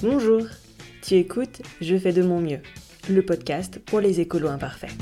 Bonjour, 0.00 0.42
tu 1.02 1.16
écoutes 1.16 1.60
Je 1.80 1.96
fais 1.96 2.12
de 2.12 2.22
mon 2.22 2.40
mieux, 2.40 2.60
le 3.10 3.20
podcast 3.20 3.80
pour 3.84 3.98
les 3.98 4.20
écolos 4.20 4.46
imparfaits. 4.46 4.92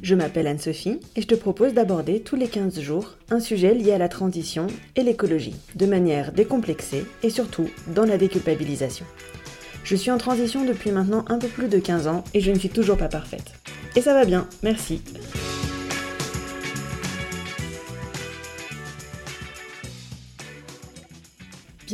Je 0.00 0.14
m'appelle 0.14 0.46
Anne-Sophie 0.46 1.00
et 1.16 1.22
je 1.22 1.26
te 1.26 1.34
propose 1.34 1.74
d'aborder 1.74 2.20
tous 2.20 2.36
les 2.36 2.46
15 2.46 2.78
jours 2.78 3.16
un 3.30 3.40
sujet 3.40 3.74
lié 3.74 3.90
à 3.90 3.98
la 3.98 4.08
transition 4.08 4.68
et 4.94 5.02
l'écologie, 5.02 5.56
de 5.74 5.86
manière 5.86 6.30
décomplexée 6.30 7.04
et 7.24 7.30
surtout 7.30 7.68
dans 7.88 8.04
la 8.04 8.16
déculpabilisation. 8.16 9.06
Je 9.82 9.96
suis 9.96 10.12
en 10.12 10.18
transition 10.18 10.64
depuis 10.64 10.92
maintenant 10.92 11.24
un 11.26 11.38
peu 11.38 11.48
plus 11.48 11.66
de 11.66 11.80
15 11.80 12.06
ans 12.06 12.22
et 12.32 12.40
je 12.40 12.52
ne 12.52 12.58
suis 12.60 12.68
toujours 12.68 12.96
pas 12.96 13.08
parfaite. 13.08 13.54
Et 13.96 14.02
ça 14.02 14.14
va 14.14 14.24
bien, 14.24 14.46
merci. 14.62 15.02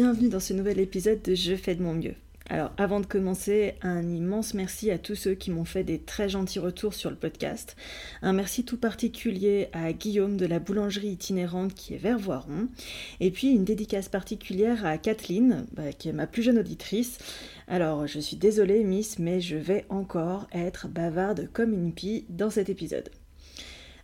Bienvenue 0.01 0.29
dans 0.29 0.39
ce 0.39 0.53
nouvel 0.53 0.79
épisode 0.79 1.23
de 1.23 1.35
Je 1.35 1.57
fais 1.57 1.75
de 1.75 1.83
mon 1.83 1.93
mieux. 1.93 2.15
Alors 2.49 2.71
avant 2.77 3.01
de 3.01 3.07
commencer, 3.07 3.75
un 3.83 4.09
immense 4.09 4.55
merci 4.55 4.93
à 4.93 4.97
tous 4.97 5.17
ceux 5.17 5.35
qui 5.35 5.51
m'ont 5.51 5.65
fait 5.65 5.83
des 5.83 5.99
très 5.99 6.29
gentils 6.29 6.61
retours 6.61 6.95
sur 6.95 7.11
le 7.11 7.17
podcast. 7.17 7.75
Un 8.23 8.33
merci 8.33 8.65
tout 8.65 8.77
particulier 8.77 9.67
à 9.73 9.93
Guillaume 9.93 10.37
de 10.37 10.47
la 10.47 10.61
boulangerie 10.61 11.09
itinérante 11.09 11.75
qui 11.75 11.95
est 11.95 11.99
vers 11.99 12.17
Voiron. 12.17 12.69
Et 13.19 13.33
puis 13.33 13.49
une 13.49 13.65
dédicace 13.65 14.09
particulière 14.09 14.87
à 14.87 14.99
Kathleen, 14.99 15.67
bah, 15.73 15.93
qui 15.93 16.09
est 16.09 16.13
ma 16.13 16.29
plus 16.29 16.45
jeune 16.45 16.61
auditrice. 16.61 17.19
Alors 17.67 18.07
je 18.07 18.21
suis 18.21 18.37
désolée 18.37 18.85
Miss, 18.85 19.19
mais 19.19 19.41
je 19.41 19.57
vais 19.57 19.85
encore 19.89 20.47
être 20.53 20.87
bavarde 20.87 21.49
comme 21.53 21.73
une 21.73 21.93
pie 21.93 22.25
dans 22.29 22.51
cet 22.51 22.69
épisode. 22.69 23.11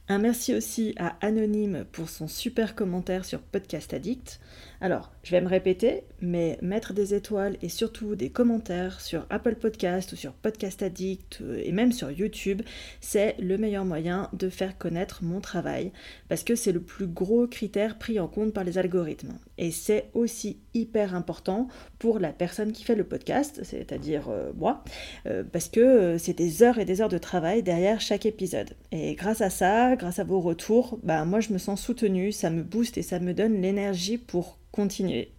Un 0.06 0.18
merci 0.18 0.54
aussi 0.54 0.94
à 0.98 1.16
Anonyme 1.22 1.86
pour 1.90 2.10
son 2.10 2.28
super 2.28 2.74
commentaire 2.74 3.24
sur 3.24 3.40
Podcast 3.40 3.94
Addict. 3.94 4.38
Alors, 4.82 5.10
je 5.22 5.30
vais 5.30 5.40
me 5.40 5.48
répéter, 5.48 6.02
mais 6.20 6.58
mettre 6.60 6.92
des 6.92 7.14
étoiles 7.14 7.56
et 7.62 7.70
surtout 7.70 8.14
des 8.14 8.28
commentaires 8.28 9.00
sur 9.00 9.24
Apple 9.30 9.54
Podcast 9.54 10.12
ou 10.12 10.16
sur 10.16 10.34
Podcast 10.34 10.82
Addict 10.82 11.38
euh, 11.40 11.58
et 11.64 11.72
même 11.72 11.90
sur 11.90 12.10
YouTube, 12.10 12.60
c'est 13.00 13.34
le 13.38 13.56
meilleur 13.56 13.86
moyen 13.86 14.28
de 14.34 14.50
faire 14.50 14.76
connaître 14.76 15.24
mon 15.24 15.40
travail 15.40 15.90
parce 16.28 16.44
que 16.44 16.54
c'est 16.54 16.72
le 16.72 16.82
plus 16.82 17.06
gros 17.06 17.46
critère 17.46 17.96
pris 17.96 18.20
en 18.20 18.28
compte 18.28 18.52
par 18.52 18.64
les 18.64 18.76
algorithmes. 18.76 19.38
Et 19.56 19.70
c'est 19.70 20.10
aussi 20.12 20.58
hyper 20.74 21.14
important 21.14 21.68
pour 21.98 22.18
la 22.18 22.32
personne 22.32 22.72
qui 22.72 22.84
fait 22.84 22.94
le 22.94 23.04
podcast, 23.04 23.60
c'est-à-dire 23.62 24.28
euh, 24.28 24.52
moi, 24.56 24.84
euh, 25.26 25.42
parce 25.44 25.68
que 25.68 26.18
c'est 26.18 26.34
des 26.34 26.62
heures 26.62 26.78
et 26.78 26.84
des 26.84 27.00
heures 27.00 27.08
de 27.08 27.18
travail 27.18 27.62
derrière 27.62 28.00
chaque 28.00 28.26
épisode. 28.26 28.70
Et 28.92 29.14
grâce 29.14 29.40
à 29.40 29.50
ça, 29.50 29.96
grâce 29.96 30.18
à 30.18 30.24
vos 30.24 30.40
retours, 30.40 30.98
bah, 31.02 31.24
moi 31.24 31.40
je 31.40 31.52
me 31.52 31.58
sens 31.58 31.80
soutenue, 31.80 32.32
ça 32.32 32.50
me 32.50 32.62
booste 32.62 32.98
et 32.98 33.02
ça 33.02 33.20
me 33.20 33.32
donne 33.32 33.60
l'énergie 33.62 34.18
pour 34.18 34.58
continuer. 34.72 35.32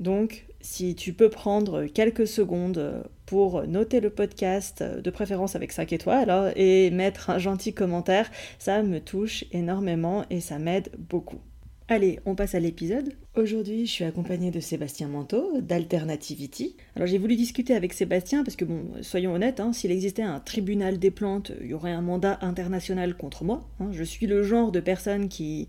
Donc, 0.00 0.46
si 0.60 0.94
tu 0.94 1.12
peux 1.12 1.30
prendre 1.30 1.86
quelques 1.86 2.26
secondes 2.26 3.04
pour 3.26 3.66
noter 3.66 4.00
le 4.00 4.10
podcast, 4.10 4.82
de 4.82 5.10
préférence 5.10 5.56
avec 5.56 5.72
5 5.72 5.92
étoiles, 5.92 6.52
et 6.56 6.90
mettre 6.90 7.30
un 7.30 7.38
gentil 7.38 7.74
commentaire, 7.74 8.30
ça 8.58 8.82
me 8.82 9.00
touche 9.00 9.44
énormément 9.52 10.24
et 10.30 10.40
ça 10.40 10.58
m'aide 10.58 10.90
beaucoup. 10.98 11.40
Allez, 11.88 12.18
on 12.26 12.34
passe 12.34 12.54
à 12.54 12.60
l'épisode. 12.60 13.14
Aujourd'hui, 13.36 13.84
je 13.84 13.90
suis 13.90 14.04
accompagnée 14.04 14.52
de 14.52 14.60
Sébastien 14.60 15.08
Manteau, 15.08 15.60
d'Alternativity. 15.60 16.76
Alors 16.94 17.08
j'ai 17.08 17.18
voulu 17.18 17.34
discuter 17.34 17.74
avec 17.74 17.92
Sébastien 17.92 18.44
parce 18.44 18.54
que, 18.54 18.64
bon, 18.64 18.84
soyons 19.02 19.34
honnêtes, 19.34 19.58
hein, 19.58 19.72
s'il 19.72 19.90
existait 19.90 20.22
un 20.22 20.38
tribunal 20.38 21.00
des 21.00 21.10
plantes, 21.10 21.50
il 21.60 21.66
y 21.66 21.74
aurait 21.74 21.90
un 21.90 22.00
mandat 22.00 22.38
international 22.42 23.16
contre 23.16 23.42
moi. 23.42 23.68
Hein. 23.80 23.88
Je 23.90 24.04
suis 24.04 24.28
le 24.28 24.44
genre 24.44 24.70
de 24.70 24.78
personne 24.78 25.28
qui, 25.28 25.66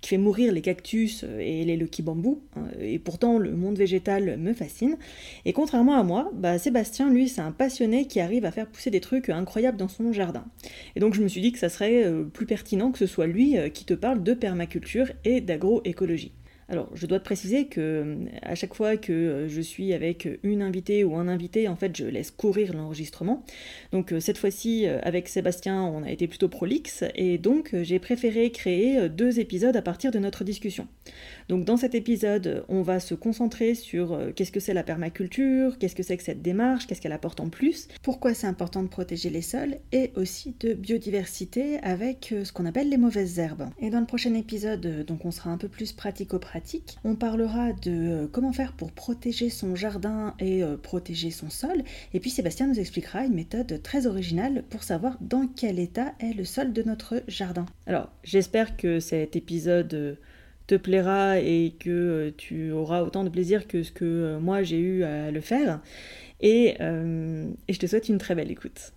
qui 0.00 0.10
fait 0.10 0.16
mourir 0.16 0.52
les 0.52 0.60
cactus 0.60 1.24
et 1.40 1.64
les 1.64 1.76
lucky 1.76 2.02
bambous, 2.02 2.40
hein. 2.54 2.68
et 2.78 3.00
pourtant 3.00 3.38
le 3.38 3.50
monde 3.56 3.76
végétal 3.76 4.36
me 4.36 4.52
fascine. 4.52 4.96
Et 5.44 5.52
contrairement 5.52 5.98
à 5.98 6.04
moi, 6.04 6.30
bah, 6.34 6.56
Sébastien, 6.60 7.10
lui, 7.10 7.28
c'est 7.28 7.40
un 7.40 7.50
passionné 7.50 8.06
qui 8.06 8.20
arrive 8.20 8.44
à 8.44 8.52
faire 8.52 8.68
pousser 8.68 8.90
des 8.90 9.00
trucs 9.00 9.28
incroyables 9.28 9.76
dans 9.76 9.88
son 9.88 10.12
jardin. 10.12 10.44
Et 10.94 11.00
donc 11.00 11.14
je 11.14 11.22
me 11.24 11.26
suis 11.26 11.40
dit 11.40 11.50
que 11.50 11.58
ça 11.58 11.68
serait 11.68 12.04
euh, 12.04 12.22
plus 12.22 12.46
pertinent 12.46 12.92
que 12.92 12.98
ce 12.98 13.06
soit 13.06 13.26
lui 13.26 13.58
euh, 13.58 13.70
qui 13.70 13.84
te 13.84 13.94
parle 13.94 14.22
de 14.22 14.34
permaculture 14.34 15.10
et 15.24 15.40
d'agroécologie. 15.40 16.30
Alors, 16.70 16.90
je 16.94 17.06
dois 17.06 17.18
te 17.18 17.24
préciser 17.24 17.66
que 17.66 18.18
à 18.42 18.54
chaque 18.54 18.74
fois 18.74 18.98
que 18.98 19.12
euh, 19.12 19.48
je 19.48 19.60
suis 19.62 19.94
avec 19.94 20.28
une 20.42 20.60
invitée 20.60 21.02
ou 21.02 21.16
un 21.16 21.26
invité, 21.26 21.66
en 21.66 21.76
fait, 21.76 21.96
je 21.96 22.04
laisse 22.04 22.30
courir 22.30 22.74
l'enregistrement. 22.74 23.42
Donc, 23.90 24.12
euh, 24.12 24.20
cette 24.20 24.36
fois-ci, 24.36 24.86
euh, 24.86 24.98
avec 25.02 25.28
Sébastien, 25.28 25.82
on 25.82 26.02
a 26.02 26.10
été 26.10 26.26
plutôt 26.26 26.48
prolixe 26.48 27.04
et 27.14 27.38
donc 27.38 27.74
j'ai 27.82 27.98
préféré 27.98 28.50
créer 28.50 29.08
deux 29.08 29.40
épisodes 29.40 29.76
à 29.76 29.82
partir 29.82 30.10
de 30.10 30.18
notre 30.18 30.44
discussion. 30.44 30.88
Donc 31.48 31.64
dans 31.64 31.78
cet 31.78 31.94
épisode, 31.94 32.64
on 32.68 32.82
va 32.82 33.00
se 33.00 33.14
concentrer 33.14 33.74
sur 33.74 34.12
euh, 34.12 34.32
qu'est-ce 34.34 34.52
que 34.52 34.60
c'est 34.60 34.74
la 34.74 34.82
permaculture, 34.82 35.78
qu'est-ce 35.78 35.94
que 35.94 36.02
c'est 36.02 36.18
que 36.18 36.22
cette 36.22 36.42
démarche, 36.42 36.86
qu'est-ce 36.86 37.00
qu'elle 37.00 37.12
apporte 37.12 37.40
en 37.40 37.48
plus, 37.48 37.88
pourquoi 38.02 38.34
c'est 38.34 38.46
important 38.46 38.82
de 38.82 38.88
protéger 38.88 39.30
les 39.30 39.40
sols 39.40 39.78
et 39.90 40.12
aussi 40.14 40.54
de 40.60 40.74
biodiversité 40.74 41.78
avec 41.78 42.32
euh, 42.32 42.44
ce 42.44 42.52
qu'on 42.52 42.66
appelle 42.66 42.90
les 42.90 42.98
mauvaises 42.98 43.38
herbes. 43.38 43.70
Et 43.80 43.88
dans 43.88 44.00
le 44.00 44.06
prochain 44.06 44.34
épisode, 44.34 44.84
euh, 44.84 45.04
donc 45.04 45.24
on 45.24 45.30
sera 45.30 45.50
un 45.50 45.56
peu 45.56 45.68
plus 45.68 45.92
pratico-pratique, 45.92 46.98
on 47.02 47.14
parlera 47.14 47.72
de 47.72 48.28
comment 48.30 48.52
faire 48.52 48.74
pour 48.74 48.92
protéger 48.92 49.48
son 49.48 49.74
jardin 49.74 50.34
et 50.40 50.62
protéger 50.82 51.30
son 51.30 51.48
sol. 51.48 51.82
Et 52.12 52.20
puis 52.20 52.30
Sébastien 52.30 52.66
nous 52.66 52.78
expliquera 52.78 53.24
une 53.24 53.34
méthode 53.34 53.80
très 53.82 54.06
originale 54.06 54.64
pour 54.68 54.82
savoir 54.82 55.16
dans 55.20 55.46
quel 55.46 55.78
état 55.78 56.12
est 56.20 56.34
le 56.34 56.44
sol 56.44 56.72
de 56.72 56.82
notre 56.82 57.22
jardin. 57.26 57.66
Alors 57.86 58.10
j'espère 58.22 58.76
que 58.76 59.00
cet 59.00 59.36
épisode 59.36 60.18
te 60.68 60.76
plaira 60.76 61.40
et 61.40 61.74
que 61.80 61.90
euh, 61.90 62.30
tu 62.36 62.70
auras 62.70 63.02
autant 63.02 63.24
de 63.24 63.30
plaisir 63.30 63.66
que 63.66 63.82
ce 63.82 63.90
que 63.90 64.04
euh, 64.04 64.38
moi 64.38 64.62
j'ai 64.62 64.78
eu 64.78 65.02
à 65.02 65.32
le 65.32 65.40
faire. 65.40 65.80
Et, 66.40 66.76
euh, 66.80 67.50
et 67.66 67.72
je 67.72 67.78
te 67.80 67.86
souhaite 67.86 68.08
une 68.08 68.18
très 68.18 68.36
belle 68.36 68.50
écoute. 68.52 68.92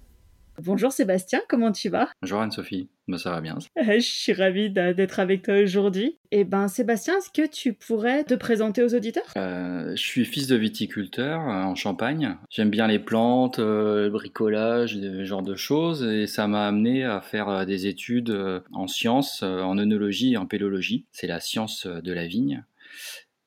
Bonjour 0.60 0.92
Sébastien, 0.92 1.42
comment 1.48 1.72
tu 1.72 1.90
vas? 1.90 2.10
Bonjour 2.22 2.42
Anne-Sophie, 2.42 2.90
bah, 3.08 3.18
ça 3.18 3.32
va 3.32 3.42
bien. 3.42 3.58
je 3.78 4.00
suis 4.00 4.34
ravie 4.34 4.70
d'être 4.70 5.20
avec 5.20 5.44
toi 5.44 5.56
aujourd'hui. 5.62 6.18
Et 6.32 6.42
eh 6.42 6.44
ben 6.44 6.68
Sébastien, 6.68 7.18
est-ce 7.18 7.30
que 7.30 7.48
tu 7.48 7.74
pourrais 7.74 8.24
te 8.24 8.34
présenter 8.36 8.84
aux 8.84 8.94
auditeurs? 8.94 9.26
Euh, 9.38 9.92
Je 9.96 10.02
suis 10.02 10.26
fils 10.26 10.48
de 10.48 10.56
viticulteur 10.56 11.40
euh, 11.42 11.64
en 11.64 11.76
Champagne. 11.76 12.38
J'aime 12.50 12.70
bien 12.70 12.88
les 12.88 13.00
plantes, 13.00 13.60
euh, 13.60 14.04
le 14.04 14.10
bricolage, 14.10 14.96
ce 14.96 15.26
genre 15.26 15.42
de 15.42 15.56
choses. 15.56 16.04
Et 16.04 16.28
ça 16.28 16.48
m'a 16.48 16.68
amené 16.68 17.06
à 17.06 17.22
faire 17.22 17.66
des 17.66 17.88
études 17.88 18.62
en 18.72 18.88
sciences, 18.88 19.44
en 19.44 19.78
œnologie 19.78 20.34
et 20.34 20.38
en 20.38 20.46
pélologie. 20.46 21.06
C'est 21.12 21.28
la 21.28 21.40
science 21.40 21.88
de 21.88 22.14
la 22.14 22.28
vigne. 22.28 22.64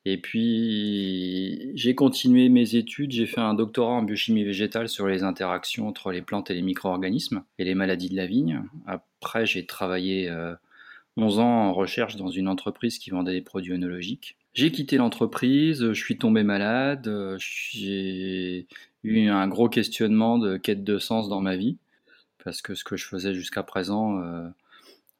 Et 0.07 0.17
puis, 0.17 1.71
j'ai 1.73 1.95
continué 1.95 2.47
mes 2.49 2.75
études, 2.75 3.11
j'ai 3.11 3.25
fait 3.25 3.41
un 3.41 3.55
doctorat 3.55 3.93
en 3.93 4.03
biochimie 4.03 4.43
végétale 4.43 4.87
sur 4.87 5.07
les 5.07 5.23
interactions 5.23 5.87
entre 5.87 6.11
les 6.11 6.21
plantes 6.21 6.51
et 6.51 6.53
les 6.53 6.61
micro-organismes 6.61 7.43
et 7.57 7.63
les 7.63 7.73
maladies 7.73 8.09
de 8.09 8.15
la 8.15 8.27
vigne. 8.27 8.61
Après, 8.85 9.47
j'ai 9.47 9.65
travaillé 9.65 10.29
11 11.17 11.39
euh, 11.39 11.41
ans 11.41 11.69
en 11.69 11.73
recherche 11.73 12.17
dans 12.17 12.29
une 12.29 12.47
entreprise 12.47 12.99
qui 12.99 13.09
vendait 13.09 13.33
des 13.33 13.41
produits 13.41 13.73
œnologiques. 13.73 14.37
J'ai 14.53 14.71
quitté 14.71 14.97
l'entreprise, 14.97 15.91
je 15.91 15.99
suis 15.99 16.19
tombé 16.19 16.43
malade, 16.43 17.11
j'ai 17.39 18.67
eu 19.03 19.27
un 19.27 19.47
gros 19.47 19.69
questionnement 19.69 20.37
de 20.37 20.57
quête 20.57 20.83
de 20.83 20.99
sens 20.99 21.29
dans 21.29 21.41
ma 21.41 21.57
vie, 21.57 21.77
parce 22.43 22.61
que 22.61 22.75
ce 22.75 22.83
que 22.83 22.95
je 22.95 23.05
faisais 23.05 23.33
jusqu'à 23.33 23.63
présent, 23.63 24.21
euh, 24.21 24.47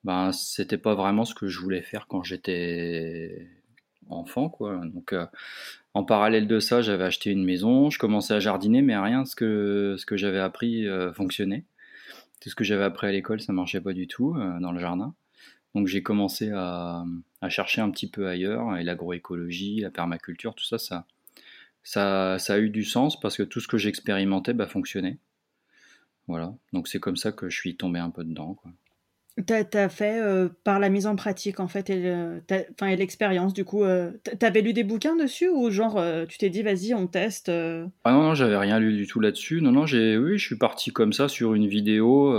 ben, 0.04 0.32
c'était 0.32 0.78
pas 0.78 0.94
vraiment 0.94 1.26
ce 1.26 1.34
que 1.34 1.48
je 1.48 1.60
voulais 1.60 1.82
faire 1.82 2.06
quand 2.08 2.24
j'étais 2.24 3.50
enfant, 4.10 4.50
quoi. 4.50 4.82
Donc, 4.86 5.14
euh, 5.14 5.26
en 5.94 6.04
parallèle 6.04 6.48
de 6.48 6.60
ça, 6.60 6.82
j'avais 6.82 7.04
acheté 7.04 7.32
une 7.32 7.44
maison, 7.44 7.90
je 7.90 8.00
commençais 8.00 8.34
à 8.34 8.40
jardiner, 8.40 8.82
mais 8.82 8.98
rien 8.98 9.24
de 9.24 9.28
ce 9.28 9.36
que, 10.06 10.18
j'avais 10.18 10.40
appris 10.40 10.88
euh, 10.88 11.14
fonctionnait. 11.14 11.66
Tout 12.42 12.50
ce 12.50 12.56
que 12.56 12.64
j'avais 12.64 12.84
appris 12.84 13.08
à 13.08 13.12
l'école, 13.12 13.42
ça 13.42 13.54
marchait 13.54 13.82
pas 13.82 13.94
du 13.94 14.08
tout 14.08 14.36
euh, 14.36 14.60
dans 14.60 14.72
le 14.72 14.80
jardin. 14.80 15.16
Donc 15.74 15.88
j'ai 15.88 16.04
commencé 16.04 16.52
à, 16.54 17.04
chercher 17.50 17.82
un 17.82 17.92
petit 17.92 18.10
peu 18.10 18.28
ailleurs, 18.28 18.78
et 18.78 18.84
l'agroécologie, 18.84 19.82
la 19.82 19.92
permaculture, 19.92 20.56
tout 20.56 20.66
ça, 20.66 20.78
ça, 20.78 21.06
ça, 21.84 22.40
ça, 22.40 22.54
a 22.56 22.58
eu 22.60 22.70
du 22.70 22.84
sens 22.84 23.20
parce 23.20 23.38
que 23.38 23.44
tout 23.44 23.60
ce 23.60 23.68
que 23.68 23.78
j'expérimentais 23.78 24.54
bah, 24.54 24.68
fonctionnait. 24.68 25.20
Voilà, 26.28 26.56
donc 26.74 26.88
c'est 26.88 27.00
comme 27.00 27.18
ça 27.18 27.32
que 27.32 27.50
je 27.50 27.56
suis 27.56 27.78
tombé 27.78 28.00
un 28.00 28.10
peu 28.10 28.24
dedans. 28.24 28.56
Quoi. 28.56 28.72
T'as 29.46 29.66
as 29.74 29.90
fait 29.90 30.18
euh, 30.22 30.48
par 30.64 30.80
la 30.80 30.88
mise 30.88 31.08
en 31.08 31.18
pratique 31.18 31.60
en 31.60 31.68
fait 31.68 31.90
et 31.90 32.16
enfin 32.72 32.88
et 32.88 32.96
l'expérience 32.96 33.54
du 33.54 33.66
coup 33.66 33.84
euh, 33.84 34.12
t'avais 34.40 34.62
lu 34.62 34.72
des 34.72 34.86
bouquins 34.86 35.18
dessus 35.18 35.50
ou 35.50 35.70
genre 35.72 35.98
euh, 35.98 36.26
tu 36.26 36.38
t'es 36.38 36.50
dit 36.50 36.64
vas-y 36.64 36.94
on 36.94 37.06
teste 37.08 37.50
Ah 37.50 38.12
non 38.14 38.24
non 38.24 38.34
j'avais 38.34 38.56
rien 38.56 38.80
lu 38.80 38.96
du 38.96 39.08
tout 39.08 39.20
là-dessus. 39.20 39.60
Non 39.60 39.74
non 39.74 39.86
j'ai 39.86 40.18
oui 40.18 40.38
je 40.38 40.46
suis 40.46 40.58
parti 40.58 40.92
comme 40.92 41.12
ça 41.12 41.28
sur 41.28 41.54
une 41.54 41.68
vidéo 41.68 42.34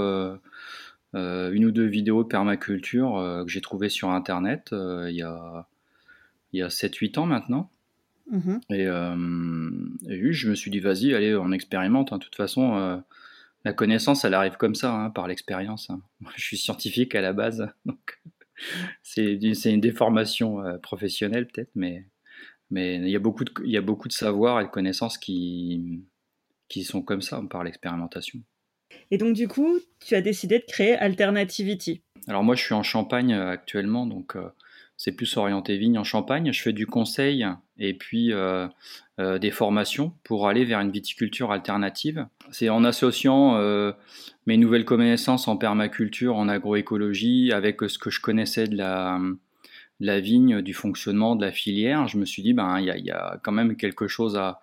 une 1.12 1.64
ou 1.66 1.70
deux 1.70 1.84
vidéos 1.84 2.22
de 2.22 2.28
permaculture 2.28 3.42
que 3.44 3.52
j'ai 3.52 3.60
trouvé 3.60 3.90
sur 3.90 4.08
internet 4.08 4.68
il 4.72 5.14
y 5.14 5.22
a 5.22 5.68
il 6.54 6.60
y 6.60 6.62
a 6.62 6.68
7-8 6.68 7.18
ans 7.18 7.26
maintenant. 7.26 7.70
Mmh 8.30 8.56
et, 8.70 8.84
et, 8.84 10.22
oui 10.22 10.32
je 10.32 10.48
me 10.48 10.54
suis 10.54 10.70
dit 10.70 10.80
vas-y 10.80 11.14
allez 11.14 11.36
on 11.36 11.52
expérimente 11.52 12.14
hein. 12.14 12.18
de 12.18 12.24
toute 12.24 12.36
façon 12.36 13.02
la 13.66 13.72
connaissance, 13.72 14.24
elle 14.24 14.34
arrive 14.34 14.56
comme 14.56 14.76
ça, 14.76 14.94
hein, 14.94 15.10
par 15.10 15.26
l'expérience. 15.26 15.90
Hein. 15.90 16.00
Je 16.36 16.44
suis 16.44 16.56
scientifique 16.56 17.16
à 17.16 17.20
la 17.20 17.32
base, 17.32 17.68
donc 17.84 18.20
c'est 19.02 19.34
une 19.64 19.80
déformation 19.80 20.64
euh, 20.64 20.78
professionnelle 20.78 21.48
peut-être, 21.48 21.72
mais 21.74 22.06
Mais 22.70 22.94
il 22.94 23.08
y 23.08 23.16
a 23.16 23.18
beaucoup 23.18 23.44
de, 23.44 23.52
il 23.64 23.72
y 23.72 23.76
a 23.76 23.82
beaucoup 23.82 24.06
de 24.06 24.12
savoirs 24.12 24.60
et 24.60 24.64
de 24.66 24.70
connaissances 24.70 25.18
qui, 25.18 26.04
qui 26.68 26.84
sont 26.84 27.02
comme 27.02 27.22
ça 27.22 27.42
par 27.50 27.64
l'expérimentation. 27.64 28.38
Et 29.10 29.18
donc 29.18 29.34
du 29.34 29.48
coup, 29.48 29.80
tu 29.98 30.14
as 30.14 30.20
décidé 30.20 30.60
de 30.60 30.64
créer 30.64 30.94
Alternativity. 30.94 32.02
Alors 32.28 32.44
moi, 32.44 32.54
je 32.54 32.62
suis 32.62 32.74
en 32.74 32.84
Champagne 32.84 33.32
euh, 33.34 33.50
actuellement, 33.50 34.06
donc 34.06 34.36
euh, 34.36 34.48
c'est 34.96 35.12
plus 35.12 35.36
orienté 35.36 35.76
vigne 35.76 35.98
en 35.98 36.04
Champagne. 36.04 36.52
Je 36.52 36.62
fais 36.62 36.72
du 36.72 36.86
conseil 36.86 37.46
et 37.78 37.94
puis 37.94 38.32
euh, 38.32 38.68
des 39.18 39.50
formations 39.50 40.14
pour 40.24 40.48
aller 40.48 40.64
vers 40.64 40.80
une 40.80 40.90
viticulture 40.90 41.52
alternative. 41.52 42.26
C'est 42.50 42.68
en 42.68 42.84
associant 42.84 43.60
mes 44.46 44.56
nouvelles 44.56 44.84
connaissances 44.84 45.48
en 45.48 45.56
permaculture, 45.56 46.36
en 46.36 46.48
agroécologie, 46.48 47.52
avec 47.52 47.80
ce 47.82 47.98
que 47.98 48.10
je 48.10 48.20
connaissais 48.20 48.66
de 48.66 48.76
la, 48.76 50.20
vigne, 50.20 50.62
du 50.62 50.74
fonctionnement 50.74 51.36
de 51.36 51.44
la 51.44 51.52
filière. 51.52 52.08
Je 52.08 52.18
me 52.18 52.24
suis 52.24 52.42
dit, 52.42 52.52
ben 52.52 52.78
il 52.80 52.86
y, 52.86 53.10
a 53.10 53.38
quand 53.42 53.52
même 53.52 53.76
quelque 53.76 54.08
chose 54.08 54.36
à, 54.36 54.60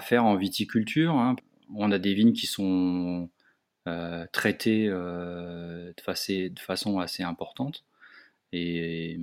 faire 0.00 0.24
en 0.24 0.36
viticulture. 0.36 1.14
Hein. 1.14 1.36
On 1.74 1.92
a 1.92 1.98
des 1.98 2.14
vignes 2.14 2.32
qui 2.32 2.46
sont 2.46 3.28
euh, 3.88 4.26
traité 4.32 4.86
euh, 4.88 5.92
de, 5.96 6.60
façon 6.60 6.98
assez 7.00 7.22
importante. 7.22 7.84
Et 8.52 9.18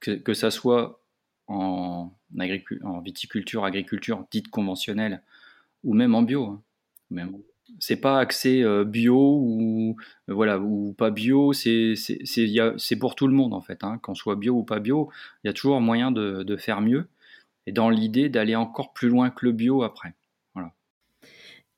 que, 0.00 0.34
ça 0.34 0.50
soit 0.50 1.00
en, 1.46 2.12
viticulture, 3.04 3.64
agriculture 3.64 4.24
dite 4.30 4.48
conventionnelle, 4.48 5.22
ou 5.84 5.94
même 5.94 6.14
en 6.14 6.22
bio. 6.22 6.60
Hein. 7.10 7.30
C'est 7.78 8.00
pas 8.00 8.18
axé 8.18 8.62
euh, 8.62 8.84
bio 8.84 9.16
ou 9.16 9.96
voilà 10.28 10.58
ou 10.58 10.94
pas 10.96 11.10
bio 11.10 11.52
c'est 11.52 11.94
pour 12.98 13.14
tout 13.14 13.26
le 13.26 13.34
monde 13.34 13.54
en 13.54 13.60
fait 13.60 13.84
hein. 13.84 13.98
qu'on 14.02 14.14
soit 14.14 14.36
bio 14.36 14.54
ou 14.54 14.62
pas 14.62 14.78
bio 14.78 15.10
il 15.42 15.48
y 15.48 15.50
a 15.50 15.52
toujours 15.52 15.80
moyen 15.80 16.10
de 16.10 16.56
faire 16.56 16.80
mieux 16.80 17.08
et 17.66 17.72
dans 17.72 17.90
l'idée 17.90 18.28
d'aller 18.28 18.56
encore 18.56 18.92
plus 18.92 19.08
loin 19.08 19.30
que 19.30 19.44
le 19.44 19.52
bio 19.52 19.82
après 19.82 20.14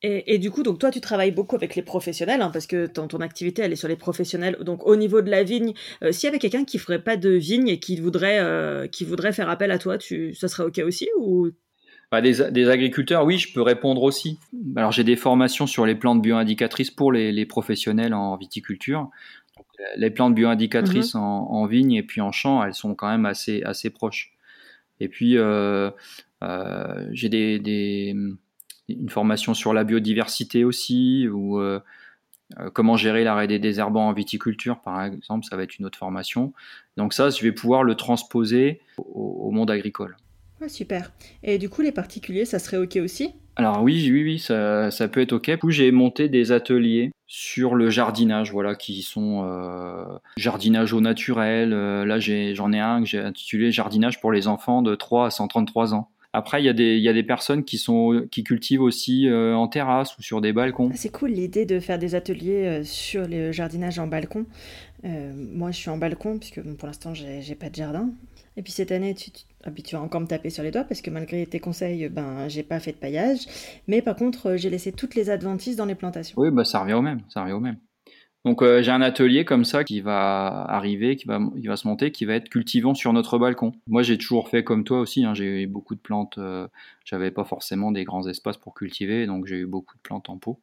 et, 0.03 0.39
du 0.39 0.53
coup, 0.53 0.63
donc 0.63 0.79
toi, 0.79 0.93
tu 0.93 1.01
travailles 1.01 1.33
beaucoup 1.33 1.57
avec 1.57 1.75
les 1.75 1.83
professionnels, 1.83 2.41
hein, 2.41 2.51
parce 2.53 2.69
que 2.69 2.87
ton, 2.87 3.09
ton, 3.09 3.19
activité, 3.19 3.63
elle 3.63 3.73
est 3.73 3.77
sur 3.77 3.89
les 3.89 3.97
professionnels. 3.97 4.57
Donc, 4.61 4.87
au 4.87 4.95
niveau 4.95 5.23
de 5.23 5.31
la 5.31 5.43
vigne, 5.43 5.73
euh, 6.05 6.13
s'il 6.13 6.29
y 6.29 6.29
avait 6.29 6.39
quelqu'un 6.39 6.65
qui 6.65 6.79
ferait 6.79 7.03
pas 7.03 7.17
de 7.17 7.31
vigne 7.31 7.67
et 7.67 7.81
qui 7.81 8.01
voudrait, 8.01 8.39
euh, 8.39 8.87
qui 8.87 9.05
voudrait 9.05 9.33
faire 9.33 9.51
appel 9.51 9.73
à 9.73 9.79
toi, 9.79 9.99
tu, 9.99 10.35
ça 10.35 10.47
serait 10.47 10.63
OK 10.63 10.79
aussi 10.87 11.09
ou... 11.19 11.49
Bah, 12.13 12.21
des, 12.21 12.69
agriculteurs, 12.69 13.25
oui, 13.25 13.39
je 13.39 13.53
peux 13.53 13.61
répondre 13.61 14.03
aussi. 14.03 14.39
Alors, 14.77 14.93
j'ai 14.93 15.05
des 15.05 15.17
formations 15.17 15.67
sur 15.67 15.85
les 15.85 15.97
plantes 15.97 16.23
bioindicatrices 16.23 16.93
pour 16.93 17.11
les, 17.11 17.45
professionnels 17.45 18.15
en 18.15 18.37
viticulture. 18.37 19.11
les 19.97 20.11
plantes 20.11 20.35
bioindicatrices 20.35 21.15
mhm. 21.17 21.21
en, 21.21 21.67
vigne 21.67 21.93
et 21.95 22.03
puis 22.05 22.21
en 22.21 22.31
champ, 22.31 22.63
elles 22.63 22.73
sont 22.73 22.95
quand 22.95 23.11
même 23.11 23.27
assez, 23.27 23.63
assez 23.65 23.91
proches. 23.91 24.33
Et 25.01 25.09
puis, 25.09 25.37
euh, 25.37 25.91
j'ai 27.11 27.29
des 27.29 28.15
une 28.89 29.09
formation 29.09 29.55
sur 29.55 29.73
la 29.73 29.85
biodiversité 29.85 30.65
aussi, 30.65 31.29
ou 31.29 31.59
euh, 31.61 31.81
euh, 32.59 32.71
comment 32.71 32.97
gérer 32.97 33.25
l'arrêt 33.25 33.47
des 33.47 33.59
désherbants 33.59 34.09
en 34.09 34.13
viticulture, 34.13 34.81
par 34.81 35.03
exemple, 35.05 35.47
ça 35.49 35.57
va 35.57 35.63
être 35.63 35.79
une 35.79 35.87
autre 35.87 35.99
formation. 35.99 36.53
Donc 36.97 37.13
ça, 37.13 37.31
je 37.31 37.43
vais 37.43 37.53
pouvoir 37.53 37.83
le 37.83 37.95
transposer 37.95 38.81
au, 38.97 39.51
monde 39.51 39.71
agricole. 39.71 40.17
super. 40.67 41.13
Et 41.43 41.59
du 41.59 41.69
coup, 41.69 41.83
les 41.83 41.93
particuliers, 41.93 42.45
ça 42.45 42.59
serait 42.59 42.79
OK 42.79 42.97
aussi? 42.97 43.35
Alors 43.57 43.83
oui, 43.83 44.09
oui, 44.11 44.23
oui, 44.23 44.39
ça, 44.39 44.91
ça 44.91 45.09
peut 45.09 45.21
être 45.21 45.33
OK. 45.33 45.51
Du 45.51 45.59
coup, 45.59 45.71
j'ai 45.71 45.91
monté 45.91 46.29
des 46.29 46.53
ateliers 46.53 47.11
sur 47.27 47.75
le 47.75 47.91
jardinage, 47.91 48.53
voilà, 48.53 48.75
qui 48.75 49.03
sont 49.03 49.45
euh, 49.45 50.05
jardinage 50.39 50.93
au 50.93 51.01
naturel. 51.01 51.71
là, 51.71 52.19
j'en 52.21 52.73
ai, 52.73 52.77
ai, 52.77 52.81
un 52.81 53.01
que 53.03 53.07
j'ai 53.07 53.19
intitulé 53.19 53.71
Jardinage 53.71 54.21
pour 54.21 54.33
les 54.33 54.49
enfants 54.49 54.81
de 54.81 54.95
3 54.95 55.27
à 55.27 55.31
133 55.31 55.93
ans. 55.93 56.09
Après, 56.35 56.61
il 56.61 56.67
y, 56.67 56.69
a 56.69 56.75
des, 56.75 56.99
y 56.99 57.09
a 57.09 57.15
des 57.15 57.23
personnes 57.23 57.65
qui, 57.65 57.79
sont, 57.79 58.27
qui 58.31 58.45
cultivent 58.45 58.83
aussi 58.83 59.27
euh, 59.27 59.55
en 59.55 59.67
terrasse 59.67 60.17
ou 60.19 60.23
sur 60.23 60.43
des 60.43 60.53
balcons. 60.53 60.91
C'est 60.95 61.11
cool 61.11 61.31
l'idée 61.31 61.65
de 61.65 61.81
faire 61.81 61.99
des 61.99 62.15
ateliers 62.15 62.67
euh, 62.67 62.85
sur 62.85 63.27
le 63.27 63.51
jardinage 63.51 63.99
en 63.99 64.07
balcon. 64.07 64.45
Euh, 65.07 65.33
moi, 65.35 65.71
je 65.71 65.79
suis 65.79 65.89
en 65.89 65.97
balcon, 65.97 66.39
puisque 66.39 66.61
pour 66.61 66.87
l'instant, 66.87 67.15
j'ai 67.15 67.55
pas 67.55 67.71
de 67.71 67.77
jardin. 67.77 68.11
Et 68.59 68.63
puis 68.63 68.73
cette 68.73 68.93
année, 68.93 69.15
tu, 69.15 69.31
ah, 69.65 69.71
tu, 69.71 69.97
vas 69.97 70.03
encore 70.03 70.21
me 70.21 70.27
taper 70.27 70.51
sur 70.51 70.63
les 70.63 70.71
doigts, 70.71 70.85
parce 70.85 71.01
que 71.01 71.09
malgré 71.09 71.47
tes 71.47 71.61
conseils, 71.61 72.09
ben, 72.11 72.47
j'ai 72.49 72.63
pas 72.63 72.79
fait 72.79 72.93
de 72.93 72.99
paillage. 72.99 73.47
Mais 73.87 74.03
par 74.03 74.17
contre, 74.17 74.57
j'ai 74.57 74.69
laissé 74.69 74.93
toutes 74.93 75.15
les 75.15 75.31
adventices 75.31 75.77
dans 75.77 75.87
les 75.87 75.95
plantations. 75.95 76.35
Oui, 76.39 76.51
bah, 76.51 76.65
ça 76.65 76.81
revient 76.81 76.95
au 76.95 77.03
même. 77.03 77.21
Ça 77.31 77.43
revient 77.43 77.55
au 77.55 77.61
même. 77.61 77.79
Donc 78.49 78.63
euh, 78.63 78.81
j'ai 78.81 78.93
un 78.93 79.03
atelier 79.03 79.45
comme 79.45 79.67
ça 79.67 79.85
qui 79.85 80.01
va 80.01 80.47
arriver, 80.71 81.17
qui 81.17 81.27
va, 81.27 81.39
va 81.39 81.77
se 81.77 81.87
monter, 81.87 82.13
qui 82.13 82.25
va 82.25 82.33
être 82.33 82.49
cultivant 82.49 82.95
sur 82.95 83.13
notre 83.13 83.37
balcon. 83.37 83.73
Moi 83.87 84.03
j'ai 84.03 84.17
toujours 84.17 84.49
fait 84.49 84.65
comme 84.65 84.85
toi 84.85 85.01
aussi, 85.01 85.23
hein. 85.27 85.35
j'ai 85.35 85.65
eu 85.65 85.67
beaucoup 85.67 85.95
de 85.95 86.01
plantes, 86.01 86.39
euh, 86.39 86.67
j'avais 87.05 87.31
pas 87.31 87.45
forcément 87.45 87.93
des 87.93 88.05
grands 88.05 88.27
espaces 88.27 88.57
pour 88.57 88.73
cultiver, 88.73 89.27
donc 89.27 89.45
j'ai 89.45 89.57
eu 89.57 89.67
beaucoup 89.67 89.95
de 89.97 90.01
plantes 90.01 90.31
en 90.31 90.39
pot. 90.39 90.63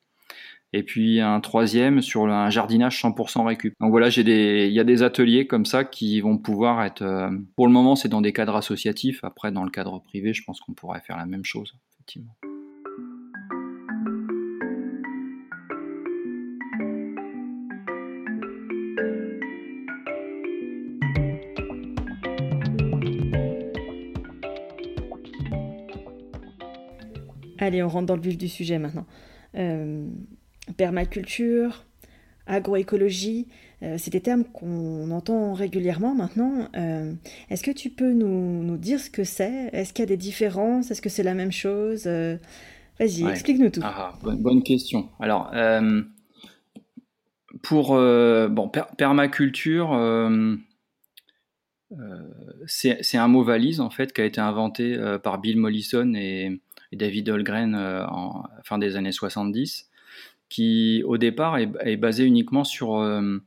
Et 0.73 0.81
puis 0.81 1.21
un 1.21 1.39
troisième 1.41 2.01
sur 2.01 2.25
un 2.25 2.49
jardinage 2.49 2.99
100% 2.99 3.45
récup. 3.45 3.75
Donc 3.79 3.91
voilà, 3.91 4.09
j'ai 4.09 4.23
des, 4.23 4.65
il 4.67 4.73
y 4.73 4.79
a 4.79 4.83
des 4.83 5.03
ateliers 5.03 5.45
comme 5.45 5.67
ça 5.67 5.83
qui 5.83 6.19
vont 6.21 6.39
pouvoir 6.39 6.83
être, 6.83 7.03
euh, 7.03 7.29
pour 7.55 7.67
le 7.67 7.71
moment 7.71 7.95
c'est 7.95 8.09
dans 8.09 8.21
des 8.21 8.33
cadres 8.33 8.55
associatifs, 8.55 9.23
après 9.23 9.51
dans 9.51 9.63
le 9.63 9.69
cadre 9.69 9.99
privé 9.99 10.33
je 10.33 10.43
pense 10.43 10.59
qu'on 10.59 10.73
pourrait 10.73 11.01
faire 11.01 11.17
la 11.17 11.27
même 11.27 11.45
chose, 11.45 11.75
effectivement. 11.93 12.35
Allez, 27.65 27.81
on 27.81 27.89
rentre 27.89 28.05
dans 28.05 28.15
le 28.15 28.21
vif 28.21 28.37
du 28.37 28.47
sujet 28.47 28.77
maintenant. 28.77 29.07
Euh, 29.55 30.07
permaculture, 30.77 31.83
agroécologie, 32.45 33.47
euh, 33.81 33.95
c'est 33.97 34.11
des 34.11 34.21
termes 34.21 34.43
qu'on 34.43 35.09
entend 35.09 35.53
régulièrement 35.53 36.13
maintenant. 36.13 36.67
Euh, 36.77 37.11
est-ce 37.49 37.63
que 37.63 37.71
tu 37.71 37.89
peux 37.89 38.13
nous, 38.13 38.77
dire 38.77 38.99
ce 38.99 39.09
que 39.09 39.23
c'est? 39.23 39.71
Est-ce 39.73 39.93
qu'il 39.93 40.03
y 40.03 40.07
a 40.07 40.09
des 40.09 40.15
différences? 40.15 40.91
Est-ce 40.91 41.01
que 41.01 41.09
c'est 41.09 41.23
la 41.23 41.33
même 41.33 41.51
chose? 41.51 42.05
Vas-y, 42.99 43.27
explique-nous 43.27 43.71
tout. 43.71 43.81
Ah, 43.83 44.13
bonne, 44.21 44.61
question. 44.61 45.09
Alors, 45.19 45.51
pour 47.63 47.95
bon, 47.95 48.71
permaculture, 48.95 49.89
c'est 52.67 53.17
un 53.17 53.27
mot 53.27 53.43
valise 53.43 53.79
en 53.79 53.89
fait 53.89 54.13
qui 54.13 54.21
a 54.21 54.25
été 54.25 54.41
inventé 54.41 54.97
par 55.23 55.39
Bill 55.39 55.57
Mollison 55.57 56.13
et 56.15 56.59
David 56.95 57.29
Holgren 57.29 57.75
euh, 57.75 58.05
en 58.07 58.43
fin 58.63 58.77
des 58.77 58.95
années 58.95 59.11
70, 59.11 59.89
qui 60.49 61.03
au 61.05 61.17
départ 61.17 61.57
est, 61.57 61.97
basé 61.97 62.23
uniquement 62.23 62.63
sur 62.63 62.97
euh, 62.97 63.37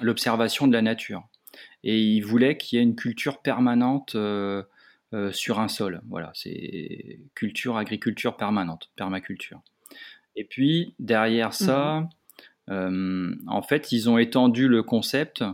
l'observation 0.00 0.66
de 0.66 0.72
la 0.72 0.82
nature. 0.82 1.26
Et 1.82 2.00
il 2.00 2.20
voulait 2.20 2.56
qu'il 2.56 2.78
y 2.78 2.80
ait 2.80 2.84
une 2.84 2.96
culture 2.96 3.42
permanente 3.42 4.14
euh, 4.14 4.62
sur 5.32 5.60
un 5.60 5.68
sol. 5.68 6.00
Voilà, 6.08 6.32
c'est 6.34 7.20
culture, 7.34 7.76
agriculture 7.76 8.36
permanente, 8.36 8.90
permaculture. 8.96 9.60
Et 10.34 10.44
puis 10.44 10.94
derrière 10.98 11.52
ça, 11.52 12.08
mhm. 12.68 13.40
en 13.46 13.62
fait, 13.62 13.92
ils 13.92 14.08
ont 14.08 14.18
étendu 14.18 14.66
le 14.66 14.82
concept 14.82 15.44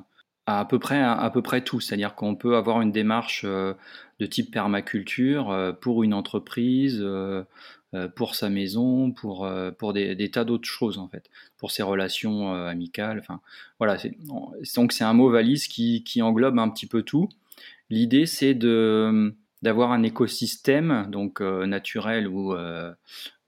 à, 0.59 0.65
peu 0.65 0.79
près 0.79 1.01
à, 1.01 1.31
peu 1.33 1.43
près 1.43 1.63
tout, 1.63 1.81
c'est-à-dire 1.81 2.15
qu'on 2.15 2.35
peut 2.35 2.57
avoir 2.57 2.81
une 2.81 2.93
démarche 2.93 3.43
euh, 3.45 3.75
de 4.19 4.27
type 4.27 4.53
permaculture 4.53 5.51
euh, 5.51 5.73
pour 5.73 6.03
une 6.03 6.15
entreprise, 6.15 6.99
euh, 7.01 7.45
pour 8.15 8.35
sa 8.37 8.49
maison, 8.49 9.11
pour, 9.11 9.51
pour 9.79 9.93
des, 9.93 10.31
tas 10.31 10.45
d'autres 10.45 10.69
choses 10.69 10.99
en 10.99 11.09
fait, 11.09 11.29
pour 11.57 11.73
ses 11.73 11.83
relations 11.83 12.53
amicales. 12.53 13.25
Voilà, 13.79 13.97
donc 14.77 14.93
c'est 14.93 15.03
un 15.03 15.13
mot 15.13 15.29
valise 15.29 15.67
qui, 15.67 16.05
qui, 16.05 16.23
englobe 16.23 16.61
un 16.61 16.69
petit 16.69 16.87
peu 16.87 17.03
tout. 17.03 17.29
L'idée 17.89 18.27
c'est 18.27 18.55
de 18.55 19.35
d'avoir 19.63 19.91
un 19.91 20.05
écosystème 20.05 21.09
donc 21.11 21.41
naturel 21.41 22.29
ou, 22.29 22.55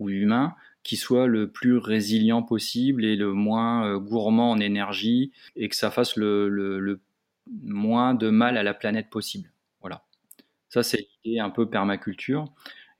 ou 0.00 0.08
humain 0.08 0.56
qui 0.82 0.96
soit 0.96 1.26
le 1.26 1.48
plus 1.48 1.76
résilient 1.76 2.42
possible 2.42 3.04
et 3.04 3.16
le 3.16 3.32
moins 3.32 3.86
euh, 3.86 3.98
gourmand 3.98 4.50
en 4.50 4.60
énergie 4.60 5.32
et 5.56 5.68
que 5.68 5.76
ça 5.76 5.90
fasse 5.90 6.16
le, 6.16 7.00
moins 7.62 8.14
de 8.14 8.30
mal 8.30 8.56
à 8.56 8.62
la 8.62 8.74
planète 8.74 9.10
possible. 9.10 9.50
Voilà. 9.80 10.02
Ça, 10.68 10.82
c'est 10.82 11.06
l'idée 11.24 11.38
un 11.38 11.50
peu 11.50 11.68
permaculture. 11.68 12.46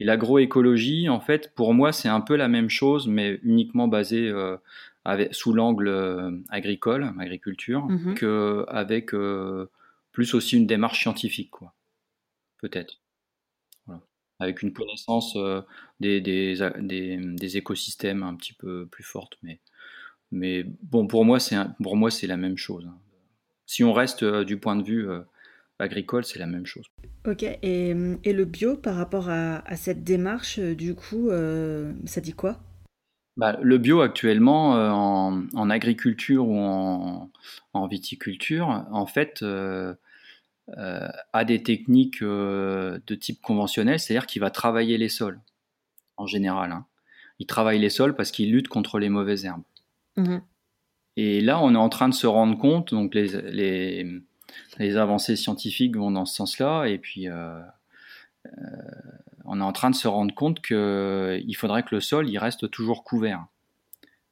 Et 0.00 0.04
l'agroécologie, 0.04 1.08
en 1.08 1.20
fait, 1.20 1.54
pour 1.54 1.74
moi, 1.74 1.92
c'est 1.92 2.08
un 2.08 2.20
peu 2.20 2.36
la 2.36 2.48
même 2.48 2.68
chose, 2.68 3.06
mais 3.06 3.38
uniquement 3.42 3.88
basée 3.88 4.28
euh, 4.28 4.56
sous 5.30 5.52
l'angle 5.52 5.88
euh, 5.88 6.30
agricole, 6.48 7.12
agriculture, 7.18 7.86
mmh 7.86 8.14
qu'avec 8.14 9.12
plus 10.12 10.34
aussi 10.34 10.56
une 10.56 10.66
démarche 10.66 11.00
scientifique, 11.00 11.50
quoi. 11.50 11.72
Peut-être 12.58 13.01
avec 14.42 14.62
une 14.62 14.72
connaissance 14.72 15.36
euh, 15.36 15.62
des, 16.00 16.20
des, 16.20 17.56
écosystèmes 17.56 18.22
un 18.22 18.34
petit 18.34 18.52
peu 18.52 18.86
plus 18.86 19.04
forte. 19.04 19.38
Mais, 19.42 19.60
mais 20.30 20.64
bon, 20.82 21.06
pour 21.06 21.24
moi, 21.24 21.38
c'est 21.40 21.56
pour 21.82 21.96
moi 21.96 22.10
c'est 22.10 22.26
la 22.26 22.36
même 22.36 22.56
chose. 22.56 22.86
Hein. 22.86 22.98
Si 23.66 23.84
on 23.84 23.92
reste 23.92 24.22
euh, 24.22 24.44
du 24.44 24.58
point 24.58 24.76
de 24.76 24.82
vue 24.82 25.08
agricole, 25.78 26.24
c'est 26.24 26.38
la 26.38 26.46
même 26.46 26.66
chose. 26.66 26.86
Ok, 27.26 27.42
et, 27.42 27.94
le 27.94 28.44
bio 28.44 28.76
par 28.76 28.96
rapport 28.96 29.28
à, 29.28 29.76
cette 29.76 30.04
démarche, 30.04 30.58
du 30.58 30.94
coup, 30.94 31.30
ça 32.04 32.20
dit 32.20 32.34
quoi? 32.34 32.60
Bah, 33.36 33.58
le 33.62 33.78
bio 33.78 34.02
actuellement 34.02 34.72
en, 34.72 35.70
agriculture 35.70 36.46
ou 36.46 36.58
en, 36.58 37.86
viticulture, 37.88 38.84
en 38.92 39.06
fait, 39.06 39.42
a 40.76 41.44
des 41.44 41.62
techniques 41.62 42.22
de 42.22 43.14
type 43.14 43.40
conventionnel, 43.40 44.00
c'est-à-dire 44.00 44.26
qu'il 44.26 44.40
va 44.40 44.50
travailler 44.50 44.98
les 44.98 45.08
sols 45.08 45.40
en 46.16 46.26
général. 46.26 46.72
Hein. 46.72 46.86
Il 47.38 47.46
travaille 47.46 47.78
les 47.78 47.90
sols 47.90 48.14
parce 48.14 48.30
qu'il 48.30 48.52
lutte 48.52 48.68
contre 48.68 48.98
les 48.98 49.08
mauvaises 49.08 49.44
herbes. 49.44 49.64
Mmh 50.16 50.38
et 51.16 51.42
là, 51.42 51.60
on 51.60 51.74
est 51.74 51.78
en 51.78 51.90
train 51.90 52.08
de 52.08 52.14
se 52.14 52.26
rendre 52.26 52.56
compte, 52.56 52.94
donc 52.94 53.14
les, 53.14 54.22
les, 54.78 54.96
avancées 54.96 55.36
scientifiques 55.36 55.94
vont 55.94 56.10
dans 56.10 56.24
ce 56.24 56.34
sens-là, 56.34 56.86
et 56.86 56.96
puis 56.96 57.28
euh, 57.28 57.60
euh, 58.46 58.50
on 59.44 59.60
est 59.60 59.64
en 59.64 59.72
train 59.72 59.90
de 59.90 59.94
se 59.94 60.08
rendre 60.08 60.34
compte 60.34 60.62
qu'il 60.62 61.54
faudrait 61.54 61.82
que 61.82 61.94
le 61.94 62.00
sol 62.00 62.30
il 62.30 62.38
reste 62.38 62.70
toujours 62.70 63.04
couvert, 63.04 63.44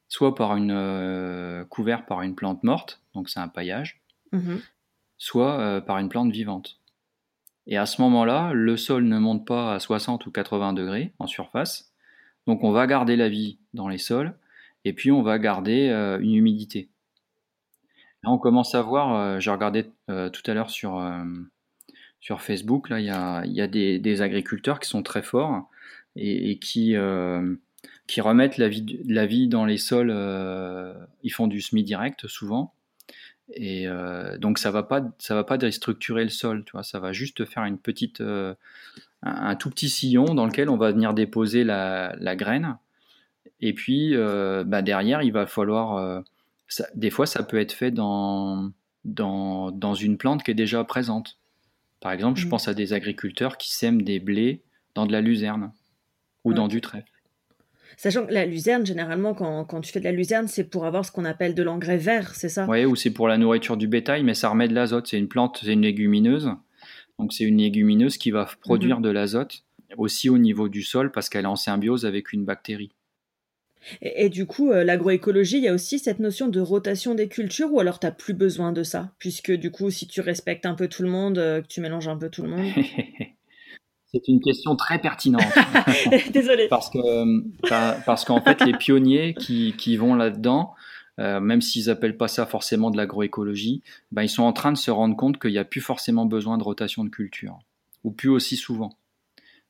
soit 0.08 0.34
par 0.34 0.56
une 0.56 0.72
euh, 0.72 1.66
couvert 1.66 2.06
par 2.06 2.22
une 2.22 2.34
plante 2.34 2.64
morte, 2.64 3.02
donc 3.12 3.28
c'est 3.28 3.40
un 3.40 3.48
paillage, 3.48 4.00
mmh 4.32 4.56
soit 5.20 5.80
par 5.82 5.98
une 5.98 6.08
plante 6.08 6.32
vivante. 6.32 6.80
Et 7.66 7.76
à 7.76 7.86
ce 7.86 8.02
moment-là, 8.02 8.52
le 8.52 8.76
sol 8.76 9.04
ne 9.04 9.18
monte 9.18 9.46
pas 9.46 9.74
à 9.74 9.78
60 9.78 10.26
ou 10.26 10.32
80 10.32 10.72
degrés 10.72 11.12
en 11.20 11.28
surface, 11.28 11.92
donc 12.46 12.64
on 12.64 12.72
va 12.72 12.88
garder 12.88 13.14
la 13.14 13.28
vie 13.28 13.58
dans 13.74 13.88
les 13.88 13.98
sols 13.98 14.34
et 14.84 14.92
puis 14.92 15.12
on 15.12 15.22
va 15.22 15.38
garder 15.38 15.88
euh, 15.88 16.18
une 16.20 16.34
humidité. 16.34 16.88
Là, 18.24 18.30
on 18.30 18.38
commence 18.38 18.74
à 18.74 18.82
voir, 18.82 19.14
euh, 19.14 19.38
j'ai 19.38 19.50
regardé 19.50 19.86
euh, 20.08 20.30
tout 20.30 20.42
à 20.50 20.54
l'heure 20.54 20.70
sur, 20.70 21.00
Facebook, 22.38 22.88
il 22.90 23.04
y 23.04 23.10
a, 23.10 23.66
des, 23.68 24.22
agriculteurs 24.22 24.80
qui 24.80 24.88
sont 24.88 25.02
très 25.02 25.22
forts 25.22 25.68
et, 26.16 26.58
qui, 26.58 26.96
remettent 26.96 28.58
la 28.58 28.68
vie, 28.68 29.00
la 29.06 29.26
vie 29.26 29.48
dans 29.48 29.64
les 29.64 29.78
sols, 29.78 30.10
ils 31.22 31.30
font 31.30 31.46
du 31.46 31.60
semi 31.60 31.84
direct 31.84 32.26
souvent. 32.26 32.74
Et 33.54 33.86
donc 34.38 34.58
ça 34.58 34.70
va 34.70 34.82
pas, 34.82 35.02
ça 35.18 35.34
va 35.34 35.44
pas 35.44 35.58
déstructurer 35.58 36.22
le 36.22 36.30
sol, 36.30 36.64
tu 36.64 36.72
vois, 36.72 36.82
ça 36.82 37.00
va 37.00 37.12
juste 37.12 37.44
faire 37.44 37.64
une 37.64 37.78
petite, 37.78 38.22
un, 39.22 39.54
tout 39.56 39.70
petit 39.70 39.88
sillon 39.88 40.34
dans 40.34 40.46
lequel 40.46 40.70
on 40.70 40.76
va 40.76 40.92
venir 40.92 41.14
déposer 41.14 41.64
la, 41.64 42.14
la 42.18 42.36
graine 42.36 42.76
et 43.60 43.72
puis 43.72 44.14
euh, 44.14 44.64
bah, 44.64 44.82
derrière, 44.82 45.22
il 45.22 45.32
va 45.32 45.46
falloir. 45.46 45.96
Euh, 45.96 46.20
des 46.94 47.10
fois, 47.10 47.26
ça 47.26 47.42
peut 47.42 47.58
être 47.58 47.72
fait 47.72 47.90
dans, 47.90 48.70
dans, 49.04 49.70
dans, 49.70 49.94
une 49.94 50.16
plante 50.18 50.42
qui 50.42 50.50
est 50.50 50.54
déjà 50.54 50.82
présente. 50.84 51.38
Par 52.00 52.12
exemple, 52.12 52.38
je 52.38 52.46
mmh. 52.46 52.50
pense 52.50 52.68
à 52.68 52.74
des 52.74 52.92
agriculteurs 52.92 53.58
qui 53.58 53.74
sèment 53.74 54.02
des 54.02 54.20
blés 54.20 54.62
dans 54.94 55.06
de 55.06 55.12
la 55.12 55.20
luzerne 55.20 55.72
ou 56.44 56.54
dans 56.54 56.68
du 56.68 56.80
trèfle. 56.80 57.10
Sachant 57.96 58.26
que 58.26 58.32
la 58.32 58.46
luzerne, 58.46 58.86
généralement, 58.86 59.34
quand, 59.34 59.64
quand 59.64 59.80
tu 59.80 59.92
fais 59.92 60.00
de 60.00 60.04
la 60.04 60.12
luzerne, 60.12 60.48
c'est 60.48 60.64
pour 60.64 60.86
avoir 60.86 61.04
ce 61.04 61.12
qu'on 61.12 61.24
appelle 61.24 61.54
de 61.54 61.62
l'engrais 61.62 61.98
vert, 61.98 62.34
c'est 62.34 62.48
ça? 62.48 62.66
Oui, 62.68 62.84
ou 62.84 62.96
c'est 62.96 63.10
pour 63.10 63.28
la 63.28 63.38
nourriture 63.38 63.76
du 63.76 63.88
bétail, 63.88 64.22
mais 64.22 64.34
ça 64.34 64.48
remet 64.48 64.68
de 64.68 64.74
l'azote. 64.74 65.06
C'est 65.06 65.18
une 65.18 65.28
plante, 65.28 65.60
c'est 65.62 65.72
une 65.72 65.82
légumineuse. 65.82 66.50
Donc 67.18 67.32
c'est 67.32 67.44
une 67.44 67.58
légumineuse 67.58 68.16
qui 68.16 68.30
va 68.30 68.48
produire 68.60 69.00
mmh 69.00 69.02
de 69.02 69.10
l'azote 69.10 69.64
aussi 69.96 70.28
au 70.28 70.38
niveau 70.38 70.68
du 70.68 70.82
sol 70.82 71.10
parce 71.10 71.28
qu'elle 71.28 71.44
est 71.44 71.48
en 71.48 71.56
symbiose 71.56 72.06
avec 72.06 72.32
une 72.32 72.44
bactérie. 72.44 72.92
Et, 74.02 74.28
du 74.28 74.44
coup, 74.44 74.70
euh, 74.70 74.84
l'agroécologie, 74.84 75.56
il 75.56 75.64
y 75.64 75.68
a 75.68 75.72
aussi 75.72 75.98
cette 75.98 76.18
notion 76.18 76.48
de 76.48 76.60
rotation 76.60 77.14
des 77.14 77.28
cultures, 77.28 77.72
ou 77.72 77.80
alors 77.80 77.98
tu 77.98 78.06
n'as 78.06 78.12
plus 78.12 78.34
besoin 78.34 78.72
de 78.72 78.82
ça? 78.82 79.10
Puisque 79.18 79.52
du 79.52 79.70
coup, 79.70 79.90
si 79.90 80.06
tu 80.06 80.20
respectes 80.20 80.66
un 80.66 80.74
peu 80.74 80.86
tout 80.86 81.02
le 81.02 81.08
monde, 81.08 81.38
euh, 81.38 81.62
que 81.62 81.66
tu 81.66 81.80
mélanges 81.80 82.06
un 82.06 82.16
peu 82.16 82.28
tout 82.28 82.42
le 82.42 82.50
monde? 82.50 82.70
C'est 84.12 84.26
une 84.26 84.40
question 84.40 84.74
très 84.74 84.98
pertinente. 84.98 85.42
Désolée. 86.32 86.66
Parce 86.68 86.90
que 86.90 88.04
parce 88.04 88.24
qu'en 88.24 88.40
fait, 88.40 88.60
les 88.64 88.72
pionniers 88.72 89.34
qui, 89.34 89.74
qui 89.78 89.96
vont 89.96 90.14
là-dedans, 90.14 90.74
euh, 91.20 91.38
même 91.38 91.60
s'ils 91.60 91.86
n'appellent 91.86 92.16
pas 92.16 92.28
ça 92.28 92.46
forcément 92.46 92.90
de 92.90 92.96
l'agroécologie, 92.96 93.82
ben, 94.10 94.22
ils 94.22 94.28
sont 94.28 94.42
en 94.42 94.52
train 94.52 94.72
de 94.72 94.78
se 94.78 94.90
rendre 94.90 95.16
compte 95.16 95.40
qu'il 95.40 95.52
n'y 95.52 95.58
a 95.58 95.64
plus 95.64 95.80
forcément 95.80 96.26
besoin 96.26 96.58
de 96.58 96.62
rotation 96.62 97.04
de 97.04 97.10
culture, 97.10 97.58
ou 98.04 98.10
plus 98.10 98.30
aussi 98.30 98.56
souvent. 98.56 98.96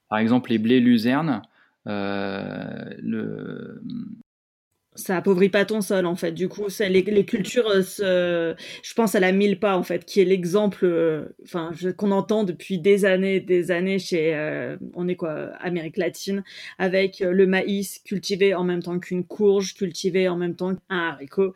Par 0.08 0.18
exemple, 0.18 0.50
les 0.50 0.58
blés 0.58 0.80
luzerne, 0.80 1.42
euh, 1.86 2.84
le, 2.98 3.82
ça 4.94 5.16
appauvrit 5.16 5.48
pas 5.48 5.64
ton 5.64 5.80
sol 5.80 6.06
en 6.06 6.16
fait. 6.16 6.32
Du 6.32 6.48
coup, 6.48 6.66
les, 6.80 7.02
les, 7.02 7.24
cultures, 7.24 7.70
euh, 8.00 8.54
je 8.82 8.94
pense 8.94 9.14
à 9.14 9.20
la 9.20 9.32
milpa 9.32 9.76
en 9.76 9.82
fait, 9.82 10.04
qui 10.04 10.20
est 10.20 10.24
l'exemple, 10.24 10.84
euh, 10.84 11.24
enfin 11.44 11.72
qu'on 11.96 12.10
entend 12.10 12.44
depuis 12.44 12.78
des 12.78 13.04
années, 13.04 13.40
des 13.40 13.70
années 13.70 13.98
chez, 13.98 14.34
on 14.94 15.08
est 15.08 15.16
quoi, 15.16 15.52
Amérique 15.60 15.96
latine, 15.96 16.42
avec 16.78 17.20
le 17.20 17.46
maïs 17.46 18.00
cultivé 18.04 18.54
en 18.54 18.64
même 18.64 18.82
temps 18.82 18.98
qu'une 18.98 19.24
courge, 19.24 19.74
cultivé 19.74 20.28
en 20.28 20.36
même 20.36 20.56
temps 20.56 20.74
qu'un 20.74 20.96
haricot, 20.96 21.54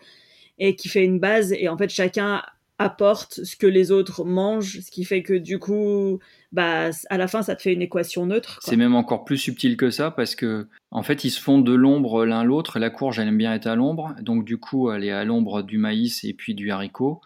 et 0.59 0.77
qui 0.77 0.89
fait 0.89 1.05
une 1.05 1.19
base. 1.19 1.53
Et 1.53 1.69
en 1.69 1.77
fait, 1.77 1.91
chacun 1.91 2.43
apporte 2.79 3.45
ce 3.45 3.57
que 3.57 3.67
les 3.67 3.93
autres 3.93 4.25
mangent, 4.25 4.81
ce 4.81 4.91
qui 4.91 5.05
fait 5.05 5.23
que 5.23 5.35
du 5.35 5.59
coup, 5.59 6.19
bah, 6.53 6.91
à 7.09 7.17
la 7.17 7.29
fin, 7.29 7.43
ça 7.43 7.55
te 7.55 7.63
fait 7.63 7.73
une 7.73 7.83
équation 7.83 8.27
neutre. 8.27 8.59
C'est 8.63 8.77
même 8.77 8.97
encore 8.97 9.25
plus 9.25 9.39
subtil 9.39 9.77
que 9.77 9.91
ça 9.91 10.11
parce 10.11 10.35
que, 10.35 10.67
en 10.91 11.03
fait, 11.03 11.25
ils 11.25 11.31
se 11.31 11.41
font 11.41 11.59
de 11.61 11.73
l'ombre 11.73 12.25
l'un 12.25 12.43
l'autre. 12.43 12.79
La 12.79 12.91
courge, 12.91 13.19
elle 13.19 13.29
aime 13.29 13.39
bien 13.39 13.55
être 13.55 13.67
à 13.67 13.77
l'ombre, 13.77 14.15
donc 14.21 14.45
du 14.45 14.59
coup, 14.59 14.91
elle 14.91 15.05
est 15.05 15.13
à 15.13 15.25
l'ombre 15.25 15.63
du 15.63 15.79
maïs 15.79 16.25
et 16.25 16.35
puis 16.35 16.55
du 16.55 16.71
haricot. 16.71 17.21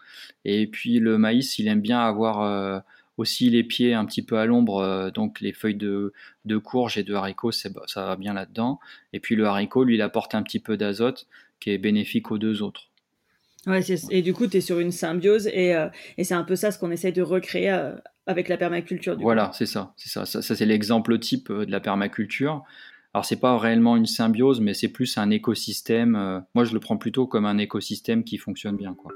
Et 0.45 0.67
puis 0.67 0.99
le 0.99 1.17
maïs, 1.17 1.57
il 1.57 1.67
aime 1.67 1.81
bien 1.81 1.99
avoir 1.99 2.41
euh, 2.41 2.79
aussi 3.17 3.49
les 3.49 3.63
pieds 3.63 3.95
un 3.95 4.05
petit 4.05 4.21
peu 4.21 4.37
à 4.37 4.45
l'ombre, 4.45 4.77
euh, 4.77 5.09
donc 5.09 5.41
les 5.41 5.53
feuilles 5.53 5.75
de, 5.75 6.13
de 6.45 6.57
courge 6.57 6.97
et 6.97 7.03
de 7.03 7.13
haricot, 7.15 7.51
ça 7.51 7.69
va 7.95 8.15
bien 8.15 8.33
là-dedans. 8.33 8.79
Et 9.13 9.19
puis 9.19 9.35
le 9.35 9.45
haricot, 9.45 9.83
lui, 9.83 9.95
il 9.95 10.01
apporte 10.03 10.35
un 10.35 10.43
petit 10.43 10.59
peu 10.59 10.77
d'azote 10.77 11.27
qui 11.59 11.71
est 11.71 11.77
bénéfique 11.77 12.31
aux 12.31 12.37
deux 12.37 12.61
autres. 12.61 12.88
Ouais, 13.67 13.81
et 14.09 14.21
du 14.21 14.33
coup, 14.33 14.47
tu 14.47 14.57
es 14.57 14.61
sur 14.61 14.79
une 14.79 14.91
symbiose 14.91 15.47
et, 15.47 15.75
euh, 15.75 15.89
et 16.17 16.23
c'est 16.23 16.33
un 16.33 16.43
peu 16.43 16.55
ça 16.55 16.71
ce 16.71 16.79
qu'on 16.79 16.91
essaye 16.91 17.11
de 17.11 17.21
recréer 17.21 17.71
euh, 17.71 17.93
avec 18.25 18.47
la 18.47 18.57
permaculture. 18.57 19.17
voilà, 19.19 19.51
c'est 19.53 19.65
ça, 19.65 19.93
c'est 19.97 20.09
ça. 20.09 20.25
Ça, 20.25 20.41
c'est 20.41 20.65
l'exemple 20.65 21.19
type 21.19 21.49
euh, 21.49 21.65
de 21.65 21.71
la 21.71 21.79
permaculture. 21.79 22.63
Alors, 23.13 23.25
c'est 23.25 23.39
pas 23.39 23.57
réellement 23.57 23.97
une 23.97 24.05
symbiose, 24.05 24.61
mais 24.61 24.73
c'est 24.73 24.87
plus 24.87 25.17
un 25.17 25.29
écosystème. 25.31 26.43
moi, 26.53 26.63
je 26.63 26.73
le 26.73 26.79
prends 26.79 26.97
plutôt 26.97 27.25
comme 27.25 27.45
un 27.45 27.57
écosystème 27.57 28.23
qui 28.23 28.37
fonctionne 28.37 28.77
bien, 28.77 28.93
quoi. 28.93 29.11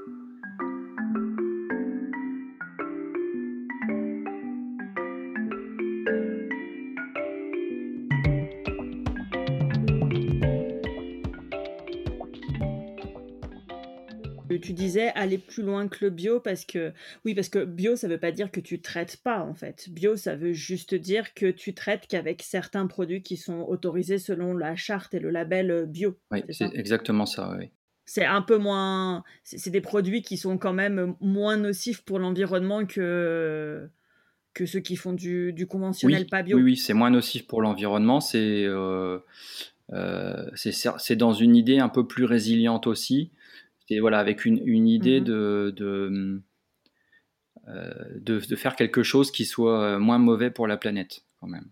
Disais 14.74 15.08
aller 15.14 15.38
plus 15.38 15.62
loin 15.62 15.88
que 15.88 16.04
le 16.04 16.10
bio 16.10 16.40
parce 16.40 16.64
que 16.64 16.92
oui 17.24 17.34
parce 17.34 17.48
que 17.48 17.64
bio 17.64 17.96
ça 17.96 18.08
veut 18.08 18.18
pas 18.18 18.32
dire 18.32 18.50
que 18.50 18.60
tu 18.60 18.80
traites 18.80 19.16
pas 19.22 19.40
en 19.40 19.54
fait. 19.54 19.88
Bio 19.90 20.16
ça 20.16 20.36
veut 20.36 20.52
juste 20.52 20.94
dire 20.94 21.34
que 21.34 21.50
tu 21.50 21.74
traites 21.74 22.06
qu'avec 22.06 22.42
certains 22.42 22.86
produits 22.86 23.22
qui 23.22 23.36
sont 23.36 23.60
autorisés 23.60 24.18
selon 24.18 24.54
la 24.54 24.76
charte 24.76 25.14
et 25.14 25.20
le 25.20 25.30
label 25.30 25.70
euh, 25.70 25.86
bio. 25.86 26.18
Oui, 26.30 26.42
c'est 26.50 26.74
exactement 26.74 27.26
ça. 27.26 27.54
Oui. 27.58 27.70
C'est 28.06 28.24
un 28.24 28.42
peu 28.42 28.58
moins. 28.58 29.24
C'est 29.44 29.70
des 29.70 29.80
produits 29.80 30.22
qui 30.22 30.36
sont 30.36 30.58
quand 30.58 30.74
même 30.74 31.16
moins 31.20 31.56
nocifs 31.56 32.02
pour 32.02 32.18
l'environnement 32.18 32.84
que 32.84 33.88
que 34.52 34.66
ceux 34.66 34.80
qui 34.80 34.96
font 34.96 35.12
du, 35.12 35.52
du 35.52 35.66
conventionnel 35.66 36.26
pas 36.26 36.42
bio. 36.42 36.56
Oui, 36.58 36.62
oui, 36.62 36.76
c'est 36.76 36.94
moins 36.94 37.10
nocif 37.10 37.46
pour 37.46 37.62
l'environnement. 37.62 38.20
C'est 38.20 38.64
euh, 38.64 39.18
euh, 39.92 40.50
c'est 40.54 41.16
dans 41.16 41.32
une 41.32 41.56
idée 41.56 41.78
un 41.78 41.88
peu 41.88 42.06
plus 42.06 42.24
résiliente 42.24 42.86
aussi 42.86 43.30
voilà, 44.00 44.18
avec 44.18 44.44
une, 44.44 44.60
une 44.66 44.88
idée 44.88 45.20
mmh 45.20 45.24
de, 45.24 45.74
de, 45.76 46.42
euh, 47.68 47.90
de, 48.16 48.40
de, 48.40 48.56
faire 48.56 48.76
quelque 48.76 49.02
chose 49.02 49.30
qui 49.30 49.44
soit 49.44 49.82
euh, 49.82 49.98
moins 49.98 50.18
mauvais 50.18 50.50
pour 50.50 50.66
la 50.66 50.76
planète, 50.76 51.24
quand 51.40 51.46
même. 51.46 51.70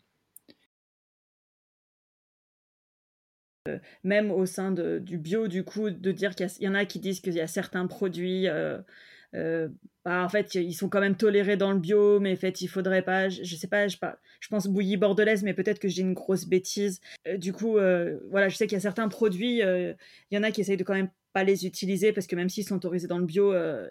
Euh, 3.68 3.78
même 4.02 4.30
au 4.30 4.46
sein 4.46 4.72
de, 4.72 4.98
du 4.98 5.18
bio, 5.18 5.48
du 5.48 5.64
coup, 5.64 5.90
de 5.90 6.12
dire 6.12 6.34
qu'il 6.34 6.48
y, 6.60 6.68
en 6.68 6.74
a 6.74 6.84
qui 6.86 6.98
disent 6.98 7.20
qu'il 7.20 7.34
y 7.34 7.40
a 7.40 7.46
certains 7.46 7.86
produits, 7.86 8.48
euh, 8.48 9.68
bah, 10.04 10.24
en 10.24 10.28
fait, 10.28 10.54
ils 10.54 10.74
sont 10.74 10.88
quand 10.88 11.00
même 11.00 11.16
tolérés 11.16 11.56
dans 11.56 11.72
le 11.72 11.78
bio, 11.78 12.20
mais 12.20 12.32
en 12.32 12.36
fait, 12.36 12.62
il 12.62 12.68
faudrait 12.68 13.02
pas, 13.02 13.28
je, 13.28 13.54
sais 13.54 13.68
pas, 13.68 13.86
je, 13.86 13.98
pas, 13.98 14.18
je 14.40 14.48
pense 14.48 14.66
bouillie 14.66 14.96
bordelaise, 14.96 15.42
mais 15.42 15.54
peut-être 15.54 15.78
que 15.78 15.88
j'ai 15.88 16.02
une 16.02 16.14
grosse 16.14 16.46
bêtise. 16.46 17.00
du 17.36 17.52
coup, 17.52 17.72
voilà, 17.72 18.48
je 18.48 18.56
sais 18.56 18.66
qu'il 18.66 18.76
y 18.76 18.78
a 18.78 18.80
certains 18.80 19.08
produits, 19.08 19.58
il 19.58 19.96
y 20.32 20.38
en 20.38 20.42
a 20.42 20.50
qui 20.50 20.62
essayent 20.62 20.76
de 20.76 20.84
quand 20.84 20.94
même 20.94 21.10
pas 21.32 21.44
les 21.44 21.66
utiliser 21.66 22.12
parce 22.12 22.26
que 22.26 22.36
même 22.36 22.48
s'ils 22.48 22.64
sont 22.64 22.76
autorisés 22.76 23.06
dans 23.06 23.18
le 23.18 23.26
bio, 23.26 23.52
euh, 23.52 23.88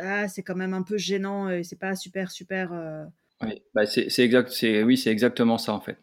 ah, 0.00 0.28
c'est 0.28 0.42
quand 0.42 0.54
même 0.54 0.74
un 0.74 0.82
peu 0.82 0.96
gênant 0.96 1.50
et 1.50 1.62
c'est 1.64 1.78
pas 1.78 1.94
super, 1.94 2.30
super. 2.30 2.72
Euh. 2.72 3.04
Oui, 3.42 3.62
bah 3.74 3.86
c'est 3.86 4.18
exact, 4.18 4.54
oui, 4.84 4.98
c'est 4.98 5.10
exactement 5.10 5.56
ça 5.56 5.72
en 5.72 5.80
fait. 5.80 5.96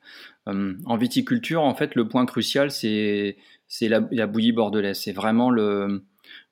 Hum, 0.47 0.79
en 0.85 0.97
viticulture, 0.97 1.61
en 1.61 1.75
fait, 1.75 1.93
le 1.93 2.07
point 2.07 2.25
crucial, 2.25 2.71
c'est 2.71 3.35
la, 3.81 4.07
la 4.11 4.27
bouillie 4.27 4.53
bordelaise. 4.53 4.99
C'est 4.99 5.11
vraiment 5.11 5.51
le, 5.51 6.03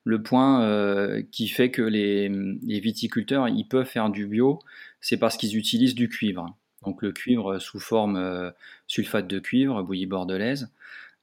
le 0.04 0.22
point 0.22 1.22
qui 1.32 1.48
fait 1.48 1.72
que 1.72 1.82
les, 1.82 2.28
les, 2.28 2.80
viticulteurs 2.80 3.48
ils 3.48 3.66
peuvent 3.66 3.86
faire 3.86 4.10
du 4.10 4.26
bio, 4.28 4.60
c'est 5.00 5.16
parce 5.16 5.36
qu'ils 5.36 5.56
utilisent 5.56 5.96
du 5.96 6.08
cuivre. 6.08 6.56
Donc 6.84 7.02
le 7.02 7.10
cuivre 7.10 7.58
sous 7.58 7.80
forme 7.80 8.52
sulfate 8.86 9.26
de 9.26 9.40
cuivre, 9.40 9.82
bouillie 9.82 10.06
bordelaise. 10.06 10.70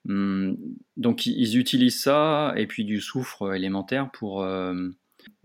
Hum, 0.09 0.57
donc 0.97 1.25
ils 1.25 1.57
utilisent 1.57 2.01
ça 2.01 2.53
et 2.57 2.67
puis 2.67 2.83
du 2.83 2.99
soufre 2.99 3.53
élémentaire 3.53 4.09
pour. 4.11 4.41
Euh, 4.41 4.89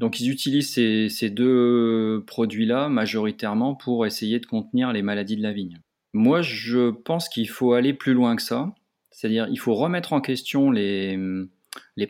donc 0.01 0.21
ils 0.21 0.31
utilisent 0.31 0.73
ces, 0.73 1.31
deux 1.31 2.25
produits-là 2.27 2.89
majoritairement 2.89 3.77
pour 3.77 4.07
essayer 4.07 4.41
de 4.41 4.47
contenir 4.47 4.93
les 4.93 5.03
maladies 5.03 5.37
de 5.37 5.43
la 5.43 5.53
vigne. 5.53 5.79
Moi, 6.13 6.43
je 6.43 6.91
pense 6.91 7.29
qu'il 7.29 7.49
faut 7.49 7.75
aller 7.75 7.95
plus 7.95 8.15
loin 8.15 8.35
que 8.35 8.43
ça. 8.43 8.75
C'est-à-dire, 9.11 9.47
il 9.51 9.59
faut 9.59 9.75
remettre 9.75 10.13
en 10.13 10.21
question 10.21 10.71
les, 10.71 11.19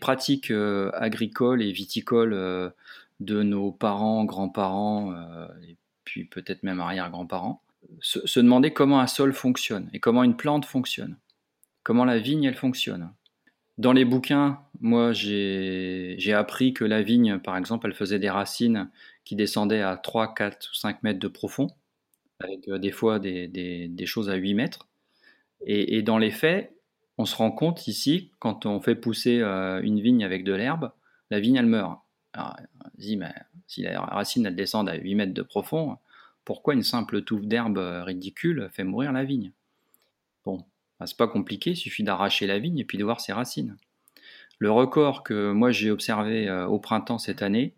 pratiques 0.01 0.51
euh, 0.51 0.91
agricoles 0.95 1.63
et 1.63 1.73
viticoles 1.73 2.33
euh, 2.33 2.71
de 3.21 3.43
nos 3.43 3.71
parents, 3.73 4.25
grands-parents, 4.25 5.13
et 5.69 5.77
puis 6.05 6.25
peut-être 6.25 6.63
même 6.63 6.81
arrière-grands-parents. 6.81 7.63
se, 8.01 8.41
demander 8.41 8.73
comment 8.73 9.01
un 9.01 9.07
sol 9.07 9.35
fonctionne 9.35 9.91
et 9.93 10.01
comment 10.01 10.25
une 10.25 10.37
plante 10.37 10.65
fonctionne 10.65 11.17
comment 11.89 12.05
la 12.05 12.19
vigne 12.19 12.45
elle 12.45 12.55
fonctionne. 12.55 13.15
Dans 13.79 13.95
les 13.95 14.05
bouquins, 14.05 14.61
moi 14.83 15.15
j'ai 15.15 16.35
appris 16.35 16.75
que 16.75 16.85
la 16.85 17.01
vigne, 17.01 17.39
par 17.39 17.57
exemple, 17.57 17.87
elle 17.87 17.95
faisait 17.95 18.19
des 18.19 18.29
racines 18.29 18.91
qui 19.25 19.37
descendaient 19.37 19.81
à 19.81 19.97
3, 19.97 20.35
4 20.35 20.69
ou 20.71 20.75
5 20.75 21.03
mètres 21.03 21.19
de 21.19 21.29
profond, 21.29 21.69
avec 22.41 22.69
euh, 22.69 22.77
des 22.77 22.91
fois 22.91 23.19
des, 23.19 24.05
choses 24.05 24.29
à 24.29 24.35
8 24.35 24.53
mètres. 24.53 24.87
Et, 25.65 26.03
dans 26.03 26.19
les 26.19 26.31
faits, 26.31 26.77
on 27.17 27.25
se 27.25 27.35
rend 27.35 27.51
compte 27.51 27.89
ici, 27.89 28.33
quand 28.39 28.67
on 28.67 28.83
fait 28.83 28.95
pousser 28.95 29.41
euh, 29.41 29.81
une 29.81 29.99
vigne 29.99 30.25
avec 30.25 30.45
de 30.45 30.53
l'herbe, 30.53 30.93
la 31.31 31.41
vigne 31.41 31.57
elle 31.57 31.65
meurt. 31.65 32.01
Alors, 32.35 32.55
si 32.99 33.81
la 33.81 34.01
racine 34.03 34.45
elle 34.45 34.57
descend 34.57 34.91
à 34.91 34.95
8 34.95 35.15
mètres 35.15 35.33
de 35.33 35.43
profond, 35.43 35.97
pourquoi 36.45 36.75
une 36.75 36.83
simple 36.83 37.23
touffe 37.23 37.47
d'herbe 37.47 37.79
ridicule 37.79 38.69
fait 38.75 38.85
mourir 38.85 39.11
la 39.11 39.25
vigne? 39.25 39.53
C'est 41.07 41.17
pas 41.17 41.29
compliqué, 41.29 41.71
il 41.71 41.77
suffit 41.77 42.03
d'arracher 42.03 42.47
la 42.47 42.59
vigne 42.59 42.79
et 42.79 42.85
puis 42.85 42.99
de 42.99 43.05
voir 43.05 43.21
ses 43.21 43.33
racines. 43.33 43.77
Le 44.59 44.71
record 44.71 45.23
que 45.23 45.53
moi 45.53 45.71
j'ai 45.71 45.91
observé 45.91 46.49
euh, 46.49 46.67
au 46.67 46.81
printemps 46.81 47.19
cette 47.19 47.43
année, 47.43 47.75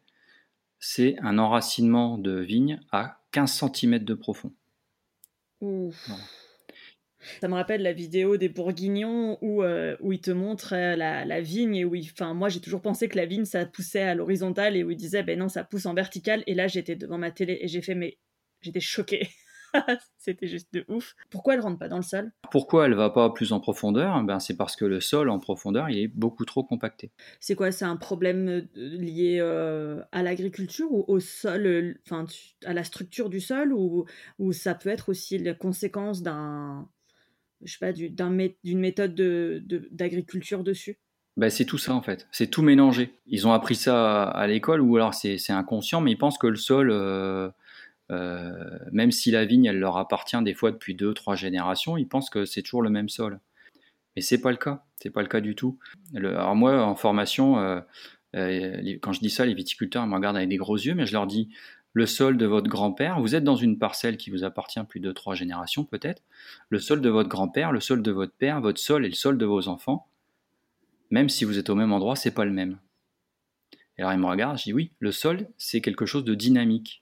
c'est 0.79 1.17
un 1.21 1.39
enracinement 1.39 2.17
de 2.17 2.41
vigne 2.41 2.81
à 2.91 3.21
15 3.33 3.65
cm 3.75 3.99
de 3.99 4.15
profond. 4.15 4.53
Ça 7.43 7.49
me 7.49 7.55
rappelle 7.55 7.83
la 7.83 7.93
vidéo 7.93 8.39
des 8.39 8.49
Bourguignons 8.49 9.37
où, 9.43 9.63
euh, 9.63 9.95
où 10.01 10.13
ils 10.13 10.23
te 10.23 10.31
montrent 10.31 10.75
euh, 10.75 10.97
la, 10.97 11.41
vigne 11.43 11.77
et 11.77 11.85
où 11.85 11.95
enfin 11.97 12.33
moi 12.33 12.49
j'ai 12.49 12.61
toujours 12.61 12.81
pensé 12.81 13.09
que 13.09 13.17
la 13.19 13.27
vigne 13.27 13.45
ça 13.45 13.67
poussait 13.67 14.01
à 14.01 14.15
l'horizontale 14.15 14.75
et 14.75 14.83
où 14.83 14.91
ils 14.91 14.97
disaient 14.97 15.23
ben 15.23 15.39
non 15.39 15.51
ça 15.51 15.63
pousse 15.63 15.85
en 15.85 15.93
vertical 15.93 16.43
et 16.47 16.55
là 16.55 16.67
j'étais 16.67 16.97
devant 16.97 17.19
ma 17.19 17.31
télé 17.31 17.59
et 17.61 17.69
j'ai 17.69 17.83
fait 17.83 17.95
mais 17.95 18.17
j'étais 18.63 18.81
choquée. 18.81 19.29
C'était 20.19 20.47
juste 20.47 20.73
de 20.73 20.85
ouf. 20.89 21.15
Pourquoi 21.31 21.55
elle 21.55 21.61
rentre 21.61 21.79
pas 21.79 21.89
dans 21.89 21.97
le 21.97 22.03
sol? 22.03 22.33
Pourquoi 22.51 22.87
elle 22.87 22.95
va 22.95 23.11
pas 23.11 23.31
plus 23.31 23.53
en 23.53 23.61
profondeur? 23.61 24.23
Ben, 24.25 24.39
C'est 24.41 24.57
parce 24.57 24.77
que 24.77 24.85
le 24.85 25.01
sol 25.01 25.31
en 25.31 25.39
profondeur 25.39 25.89
il 25.91 25.99
est 25.99 26.09
beaucoup 26.09 26.45
trop 26.45 26.63
compacté. 26.63 27.11
C'est 27.41 27.55
quoi? 27.55 27.73
C'est 27.73 27.85
un 27.85 27.97
problème 27.97 28.49
euh, 28.49 28.63
lié 28.77 29.39
euh, 29.41 30.03
à 30.13 30.23
l'agriculture 30.23 30.91
ou 30.91 31.05
au 31.09 31.21
sol, 31.21 31.67
euh, 31.67 31.95
enfin 32.07 32.27
à 32.65 32.73
la 32.73 32.85
structure 32.85 33.31
du 33.31 33.41
sol 33.41 33.73
ou, 33.73 34.07
ou 34.39 34.53
ça 34.53 34.75
peut 34.75 34.91
être 34.91 35.09
aussi 35.09 35.39
la 35.39 35.55
conséquence 35.55 36.23
d'un, 36.23 36.89
je 37.63 37.73
sais 37.73 37.79
pas, 37.79 37.93
d'une 37.93 38.81
méthode 38.81 39.15
d'agriculture 39.15 40.63
de, 40.65 40.71
dessus? 40.71 40.99
Ben, 41.37 41.49
c'est 41.49 41.65
tout 41.65 41.79
ça 41.79 41.95
en 41.95 42.03
fait, 42.03 42.29
c'est 42.33 42.49
tout 42.49 42.63
mélangé. 42.63 43.15
Ils 43.27 43.47
ont 43.47 43.53
appris 43.53 43.75
ça 43.75 44.25
à, 44.25 44.47
l'école 44.47 44.81
ou 44.81 44.97
alors 44.97 45.15
c'est 45.15 45.39
inconscient, 45.51 46.01
mais 46.01 46.13
ils 46.13 46.19
pensent 46.19 46.39
que 46.39 46.47
le 46.47 46.57
sol, 46.57 46.91
euh, 46.91 47.49
même 48.11 49.13
si 49.13 49.31
la 49.31 49.45
vigne, 49.45 49.67
elle 49.67 49.79
leur 49.79 49.97
appartient 49.97 50.43
des 50.43 50.55
fois 50.55 50.71
depuis 50.73 50.95
deux, 50.95 51.15
trois 51.15 51.37
générations, 51.37 51.97
ils 51.97 52.09
pensent 52.09 52.31
que 52.31 52.45
c'est 52.45 52.63
toujours 52.63 52.83
le 52.83 52.91
même 52.91 53.09
sol. 53.09 53.41
Mais 54.17 54.23
c'est 54.23 54.41
pas 54.41 54.51
le 54.51 54.57
cas, 54.57 54.85
c'est 54.97 55.11
pas 55.11 55.23
le 55.23 55.29
cas 55.29 55.41
du 55.41 55.55
tout. 55.55 55.79
alors 56.15 56.55
moi, 56.57 56.85
en 56.85 56.97
formation, 56.97 57.59
euh, 57.59 57.81
euh, 58.37 58.99
quand 59.01 59.13
je 59.13 59.21
dis 59.21 59.31
ça, 59.31 59.47
les 59.47 59.55
viticulteurs 59.55 60.07
me 60.07 60.15
regardent 60.15 60.37
avec 60.37 60.49
des 60.49 60.57
gros 60.57 60.77
yeux, 60.77 60.95
mais 60.95 61.07
je 61.07 61.13
leur 61.13 61.27
dis 61.27 61.49
le 61.93 62.07
sol 62.07 62.37
de 62.37 62.47
votre 62.47 62.69
grand-père, 62.69 63.21
vous 63.21 63.35
êtes 63.35 63.45
dans 63.45 63.57
une 63.57 63.79
parcelle 63.79 64.17
qui 64.17 64.31
vous 64.31 64.45
appartient 64.45 64.83
plus 64.85 65.01
de 65.01 65.11
trois 65.11 65.35
générations 65.35 65.85
peut-être, 65.85 66.23
le 66.69 66.79
sol 66.79 67.01
de 67.01 67.09
votre 67.09 67.29
grand-père, 67.29 67.73
le 67.73 67.81
sol 67.81 68.03
de 68.03 68.11
votre 68.13 68.33
père, 68.33 68.61
votre 68.61 68.81
sol 68.81 69.05
et 69.05 69.09
le 69.09 69.15
sol 69.15 69.39
de 69.39 69.47
vos 69.47 69.67
enfants, 69.67 70.07
même 71.11 71.29
si 71.29 71.45
vous 71.45 71.59
êtes 71.59 71.69
au 71.69 71.75
même 71.75 71.93
endroit, 71.93 72.15
c'est 72.15 72.31
pas 72.31 72.45
le 72.45 72.53
même. 72.53 72.79
Et 73.99 74.03
alors 74.03 74.13
ils 74.13 74.21
me 74.21 74.27
regardent, 74.27 74.59
je 74.59 74.65
dis 74.65 74.73
oui, 74.73 74.93
le 75.01 75.11
sol, 75.11 75.49
c'est 75.59 75.81
quelque 75.81 76.07
chose 76.07 76.25
de 76.25 76.35
dynamique 76.35 77.00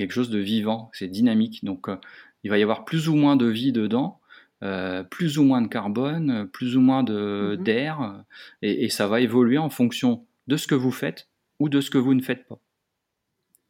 quelque 0.00 0.12
chose 0.12 0.30
de 0.30 0.38
vivant, 0.38 0.90
c'est 0.94 1.08
dynamique. 1.08 1.62
Donc 1.62 1.88
euh, 1.88 1.96
il 2.42 2.50
va 2.50 2.58
y 2.58 2.62
avoir 2.62 2.86
plus 2.86 3.08
ou 3.10 3.14
moins 3.16 3.36
de 3.36 3.44
vie 3.44 3.70
dedans, 3.70 4.18
euh, 4.62 5.02
plus 5.02 5.36
ou 5.36 5.44
moins 5.44 5.60
de 5.60 5.68
carbone, 5.68 6.48
plus 6.50 6.74
ou 6.74 6.80
moins 6.80 7.02
mhm. 7.02 7.56
d'air, 7.56 8.24
et, 8.62 8.88
ça 8.88 9.06
va 9.06 9.20
évoluer 9.20 9.58
en 9.58 9.68
fonction 9.68 10.24
de 10.46 10.56
ce 10.56 10.66
que 10.66 10.74
vous 10.74 10.90
faites 10.90 11.28
ou 11.58 11.68
de 11.68 11.82
ce 11.82 11.90
que 11.90 11.98
vous 11.98 12.14
ne 12.14 12.22
faites 12.22 12.48
pas. 12.48 12.58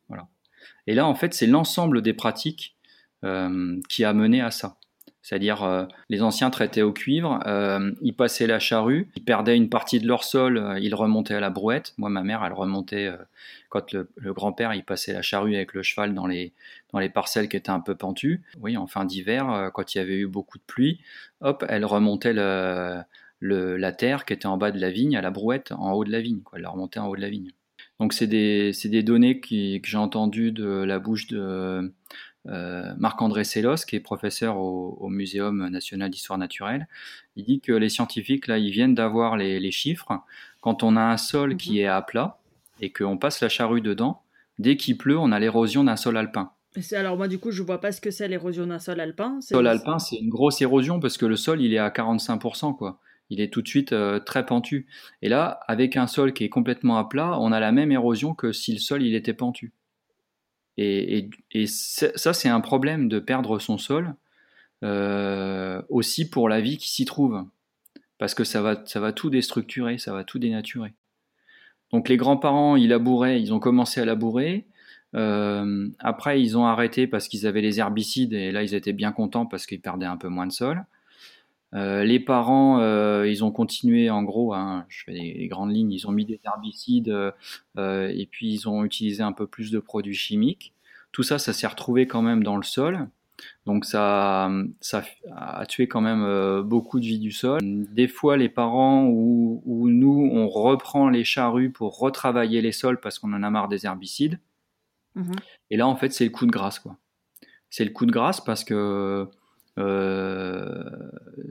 Voilà. 0.09 0.29
Et 0.87 0.95
là, 0.95 1.05
en 1.07 1.16
fait, 1.16 1.35
c'est 1.35 1.49
l'ensemble 1.49 2.01
des 2.01 2.12
pratiques 2.12 2.77
euh, 3.25 3.81
qui 3.88 4.05
a 4.05 4.12
mené 4.12 4.40
à 4.40 4.53
ça. 4.53 4.77
C'est-à-dire, 5.22 5.62
euh, 5.64 5.85
les 6.09 6.22
anciens 6.22 6.48
traitaient 6.50 6.83
au 6.83 6.92
cuivre, 6.92 7.40
euh, 7.46 7.92
ils 8.00 8.14
passaient 8.14 8.46
la 8.46 8.59
charrue, 8.59 9.11
ils 9.16 9.24
perdaient 9.24 9.56
une 9.56 9.68
partie 9.68 10.00
de 10.00 10.06
leur 10.06 10.24
sol, 10.24 10.56
euh, 10.56 10.78
ils 10.78 10.94
remontaient 10.94 11.35
à 11.35 11.40
la 11.40 11.50
brouette. 11.50 11.92
Moi, 11.98 12.09
ma 12.09 12.22
mère, 12.22 12.42
elle 12.44 12.54
remontait 12.54 13.11
quand 13.68 13.92
le, 13.92 14.09
grand-père, 14.33 14.72
il 14.72 14.83
passait 14.83 15.12
la 15.12 15.22
charrue 15.22 15.54
avec 15.54 15.74
le 15.74 15.83
cheval 15.83 16.14
dans 16.14 16.26
les, 16.26 16.52
parcelles 17.12 17.48
qui 17.48 17.56
étaient 17.56 17.70
un 17.70 17.80
peu 17.80 17.94
pentues. 17.94 18.42
Oui, 18.61 18.76
en 18.76 18.87
fin 18.87 19.04
d'hiver, 19.04 19.70
quand 19.74 19.94
il 19.94 19.98
y 19.98 20.00
avait 20.00 20.16
eu 20.16 20.26
beaucoup 20.26 20.59
de 20.59 20.64
pluie, 20.66 21.00
hop, 21.42 21.64
elle 21.68 21.85
remontait 21.85 22.33
le, 22.33 23.04
la 23.40 23.92
terre 23.92 24.24
qui 24.24 24.33
était 24.33 24.46
en 24.46 24.56
bas 24.56 24.70
de 24.70 24.80
la 24.80 24.90
vigne 24.90 25.16
à 25.16 25.22
la 25.22 25.30
brouette 25.30 25.72
en 25.72 25.92
haut 25.92 26.04
de 26.04 26.11
la 26.11 26.20
vigne. 26.20 26.40
Quoi. 26.40 26.59
Elle 26.59 26.66
remontait 26.66 26.98
en 26.98 27.09
haut 27.09 27.16
de 27.16 27.20
la 27.20 27.30
vigne. 27.30 27.52
Donc, 27.98 28.14
c'est 28.14 28.26
des, 28.26 28.72
des, 28.85 29.02
données 29.02 29.40
qui, 29.40 29.80
que 29.83 29.88
j'ai 29.88 29.98
entendues 29.98 30.52
de 30.52 30.64
la 30.64 30.98
bouche 30.98 31.26
de 31.26 31.92
euh, 32.48 32.94
Marc-André 32.96 33.44
Sellos, 33.44 33.85
qui 33.87 33.96
est 33.96 34.00
professeur 34.00 34.57
au, 34.57 35.09
Muséum 35.09 35.68
national 35.68 36.11
d'histoire 36.11 36.38
naturelle, 36.38 36.88
il 37.37 37.44
dit 37.44 37.61
que 37.61 37.72
les 37.72 37.88
scientifiques, 37.88 38.46
là, 38.46 38.59
ils 38.59 38.70
viennent 38.70 38.94
d'avoir 38.94 39.37
les, 39.37 39.70
chiffres. 39.70 40.20
Quand 40.61 40.83
on 40.83 40.96
a 40.96 41.03
un 41.03 41.16
sol 41.16 41.57
qui 41.57 41.72
mhm. 41.72 41.79
est 41.79 41.87
à 41.87 42.03
plat 42.03 42.38
et 42.81 42.92
qu'on 42.92 43.18
passe 43.18 43.40
la 43.40 43.48
charrue 43.48 43.81
dedans, 43.81 44.22
dès 44.59 44.76
qu'il 44.76 44.96
pleut, 44.96 45.18
on 45.18 45.33
a 45.33 45.38
l'érosion 45.38 45.85
d'un 45.85 45.96
sol 45.96 46.16
alpin. 46.16 46.53
Alors 46.92 47.16
moi 47.16 47.26
du 47.26 47.38
coup 47.38 47.50
je 47.50 47.64
vois 47.64 47.81
pas 47.81 47.90
ce 47.90 48.00
que 48.00 48.12
c'est 48.12 48.29
l'érosion 48.29 48.66
d'un 48.66 48.79
sol 48.79 49.00
alpin. 49.00 49.37
Le 49.37 49.40
sol 49.40 49.66
alpin 49.66 49.98
c'est 49.98 50.16
une 50.16 50.29
grosse 50.29 50.62
érosion 50.62 51.00
parce 51.00 51.18
que 51.18 51.26
le 51.26 51.35
sol 51.35 51.61
il 51.61 51.74
est 51.74 51.79
à 51.79 51.88
45% 51.88 52.76
quoi. 52.76 53.00
Il 53.29 53.40
est 53.40 53.53
tout 53.53 53.61
de 53.61 53.66
suite 53.66 53.92
euh, 53.92 54.20
très 54.20 54.46
pentu. 54.46 54.87
Et 55.20 55.29
là 55.29 55.61
avec 55.66 55.96
un 55.96 56.07
sol 56.07 56.33
qui 56.33 56.44
est 56.44 56.48
complètement 56.48 56.96
à 56.98 57.09
plat, 57.09 57.37
on 57.40 57.50
a 57.50 57.59
la 57.59 57.72
même 57.72 57.90
érosion 57.90 58.35
que 58.35 58.53
si 58.53 58.72
le 58.72 58.79
sol 58.79 59.03
il 59.03 59.16
était 59.16 59.35
pentu. 59.35 59.72
Et, 60.81 61.66
ça, 61.66 62.33
c'est 62.33 62.49
un 62.49 62.61
problème 62.61 63.09
de 63.09 63.19
perdre 63.19 63.59
son 63.59 63.77
sol, 63.77 64.14
euh, 64.83 65.83
aussi 65.90 66.29
pour 66.31 66.49
la 66.49 66.61
vie 66.61 66.79
qui 66.79 66.90
s'y 66.90 67.05
trouve, 67.05 67.45
parce 68.19 68.35
que 68.35 68.45
ça 68.45 68.62
va, 68.62 69.12
tout 69.12 69.29
déstructurer, 69.31 69.99
ça 69.99 70.12
va 70.12 70.25
tout 70.25 70.38
dénaturer. 70.38 70.95
Donc 71.93 72.09
les 72.09 72.16
grands-parents, 72.16 72.77
ils 72.77 72.88
labouraient, 72.88 73.40
ils 73.40 73.53
ont 73.53 73.61
commencé 73.61 74.01
à 74.01 74.05
labourer. 74.05 74.66
Euh, 75.14 75.88
après, 75.99 76.40
ils 76.40 76.57
ont 76.57 76.66
arrêté 76.66 77.07
parce 77.07 77.29
qu'ils 77.29 77.47
avaient 77.47 77.61
les 77.61 77.81
herbicides 77.81 78.33
et 78.33 78.53
là, 78.53 78.62
ils 78.62 78.75
étaient 78.75 78.93
bien 78.93 79.12
contents 79.12 79.45
parce 79.45 79.66
qu'ils 79.66 79.81
perdaient 79.81 80.07
un 80.07 80.16
peu 80.16 80.29
moins 80.29 80.47
de 80.47 80.53
sol. 80.53 80.85
Euh, 81.74 82.02
les 82.04 82.18
parents, 82.18 82.80
euh, 82.80 83.28
ils 83.28 83.44
ont 83.44 83.52
continué 83.52 84.11
en 84.11 84.22
gros, 84.22 84.54
hein, 84.54 84.85
je 84.88 85.04
fais 85.04 85.12
les, 85.12 85.46
grandes 85.46 85.72
lignes, 85.72 85.92
ils 85.92 86.06
ont 86.09 86.12
mis 86.12 86.24
des 86.24 86.40
herbicides 86.44 87.09
euh, 87.78 88.12
et 88.12 88.26
puis 88.26 88.52
ils 88.52 88.68
ont 88.68 88.85
utilisé 88.85 89.22
un 89.22 89.33
peu 89.33 89.46
plus 89.46 89.70
de 89.70 89.78
produits 89.78 90.14
chimiques. 90.14 90.74
Tout 91.12 91.22
ça, 91.22 91.38
ça 91.38 91.52
s'est 91.52 91.66
retrouvé 91.66 92.06
quand 92.06 92.22
même 92.22 92.42
dans 92.42 92.56
le 92.56 92.62
sol. 92.62 93.09
Donc 93.64 93.85
ça, 93.87 94.50
ça 94.80 95.02
a 95.35 95.64
tué 95.64 95.88
quand 95.88 96.02
même 96.02 96.61
beaucoup 96.62 97.00
de 97.00 97.06
vie 97.06 97.18
du 97.18 97.33
sol. 97.33 97.59
Des 97.62 98.06
fois, 98.06 98.37
les 98.37 98.50
parents 98.50 99.06
ou, 99.06 99.88
nous, 99.88 100.28
on 100.30 100.46
reprend 100.46 101.09
les 101.09 101.24
charrues 101.24 101.70
pour 101.70 101.98
retravailler 101.98 102.61
les 102.61 102.72
sols 102.72 103.00
parce 103.00 103.18
qu'on 103.18 103.33
en 103.33 103.42
a 103.42 103.50
marre 103.50 103.68
des 103.68 103.87
herbicides. 103.87 104.38
Mmh 105.14 105.33
et 105.70 105.76
là, 105.76 105.87
en 105.87 105.96
fait, 105.96 106.12
c'est 106.12 106.24
le 106.24 106.30
coup 106.30 106.46
de 106.46 106.50
grâce, 106.50 106.80
quoi. 106.80 106.96
C'est 107.70 107.85
le 107.85 107.92
coup 107.92 108.04
de 108.04 108.11
grâce 108.11 108.40
parce 108.40 108.64
que 108.64 109.28
euh, 109.78 110.85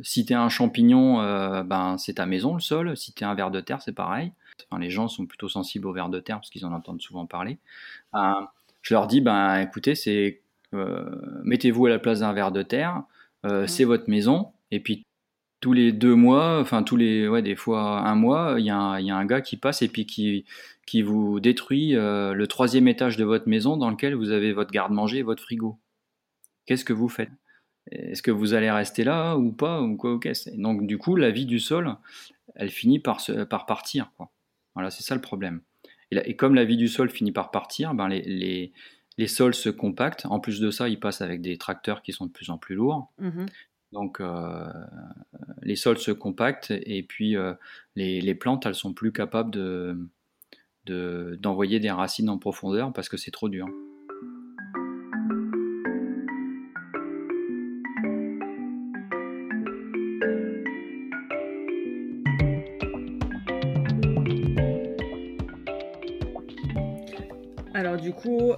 si 0.04 0.26
tu 0.26 0.34
es 0.34 0.36
un 0.36 0.50
champignon, 0.50 1.22
euh, 1.22 1.64
ben, 1.64 1.98
c'est 1.98 2.16
ta 2.16 2.26
maison, 2.26 2.54
le 2.54 2.60
sol. 2.60 2.96
Si 2.98 3.14
tu 3.14 3.24
es 3.24 3.28
un 3.28 3.36
ver 3.36 3.52
de 3.52 3.62
terre, 3.62 3.82
c'est 3.82 3.94
pareil. 3.94 4.32
Enfin, 4.70 4.80
les 4.80 4.90
gens 4.90 5.08
sont 5.08 5.26
plutôt 5.26 5.50
sensibles 5.50 5.88
aux 5.88 5.94
vers 5.94 6.10
de 6.10 6.20
terre 6.20 6.38
parce 6.38 6.50
qu'ils 6.50 6.66
en 6.66 6.74
entendent 6.74 7.02
souvent 7.02 7.26
parler. 7.26 7.58
Euh, 8.16 8.20
je 8.82 8.94
leur 8.94 9.08
dis, 9.08 9.22
ben, 9.22 9.60
écoutez, 9.60 9.96
c'est 9.96 10.42
mettez-vous 11.44 11.88
à 11.88 11.90
la 11.90 11.98
place 11.98 12.20
d'un 12.20 12.32
ver 12.32 12.52
de 12.52 12.62
terre, 12.62 13.02
c'est 13.66 13.86
votre 13.86 14.08
maison, 14.08 14.52
et 14.70 14.80
puis 14.80 15.04
tous 15.62 15.74
les 15.74 15.92
deux 15.92 16.14
mois, 16.14 16.60
enfin 16.60 16.84
tous 16.84 16.96
les, 16.96 17.28
ouais, 17.28 17.42
des 17.42 17.56
fois 17.56 18.08
un 18.08 18.14
mois, 18.14 18.58
il 18.60 18.66
y, 18.66 18.70
a 18.70 18.76
un 18.76 19.26
gars 19.26 19.42
qui 19.42 19.58
passe 19.58 19.82
et 19.82 19.88
puis 19.88 20.06
qui, 20.06 20.46
qui 20.86 21.02
vous 21.02 21.40
détruit 21.40 21.94
le 21.94 22.46
troisième 22.46 22.88
étage 22.88 23.18
de 23.18 23.24
votre 23.24 23.50
maison 23.50 23.78
dans 23.78 23.90
lequel 23.90 24.14
vous 24.14 24.30
avez 24.30 24.54
votre 24.54 24.70
garde-manger 24.70 25.18
et 25.18 25.24
votre 25.24 25.42
frigo. 25.42 25.80
Qu'est-ce 26.68 26.86
que 26.86 26.94
vous 26.94 27.10
faites? 27.10 27.32
Est-ce 27.92 28.22
que 28.22 28.32
vous 28.32 28.54
allez 28.54 28.70
rester 28.70 29.04
là 29.04 29.36
ou 29.36 29.52
pas 29.52 29.82
ou 29.82 29.98
quoi 29.98 30.20
Donc 30.56 30.86
du 30.86 30.98
coup, 30.98 31.16
la 31.16 31.32
vie 31.32 31.46
du 31.46 31.60
sol, 31.60 31.96
elle 32.56 32.70
finit 32.70 33.00
par, 33.00 33.20
se, 33.20 33.44
par 33.44 33.66
partir. 33.66 34.12
Quoi. 34.18 34.32
Voilà, 34.76 34.92
c'est 34.92 35.04
ça 35.04 35.16
le 35.16 35.22
problème. 35.22 35.62
Et, 36.12 36.36
comme 36.36 36.56
la 36.56 36.66
vie 36.66 36.78
du 36.78 36.88
sol 36.88 37.10
finit 37.10 37.32
par 37.32 37.52
partir, 37.52 37.94
ben 37.94 38.08
les, 38.08 38.72
les, 39.18 39.28
sols 39.28 39.54
se 39.54 39.70
compactent. 39.70 40.26
En 40.26 40.40
plus 40.40 40.60
de 40.60 40.72
ça, 40.72 40.90
ils 40.90 41.00
passent 41.00 41.22
avec 41.22 41.42
des 41.42 41.58
tracteurs 41.58 42.02
qui 42.02 42.14
sont 42.14 42.26
de 42.26 42.32
plus 42.32 42.50
en 42.50 42.58
plus 42.58 42.76
lourds. 42.76 43.12
Mmh 43.20 43.46
donc 43.92 44.22
euh, 44.22 44.68
les 45.64 45.76
sols 45.76 45.98
se 45.98 46.12
compactent 46.12 46.72
et 46.72 47.04
puis 47.04 47.36
euh, 47.36 47.54
les, 47.96 48.36
plantes, 48.36 48.66
elles 48.66 48.76
sont 48.76 48.94
plus 48.94 49.12
capables 49.12 49.52
de, 49.52 49.98
d'envoyer 50.86 51.80
des 51.80 51.92
racines 51.92 52.30
en 52.30 52.38
profondeur 52.38 52.94
parce 52.94 53.10
que 53.10 53.18
c'est 53.18 53.32
trop 53.32 53.50
dur. 53.50 53.68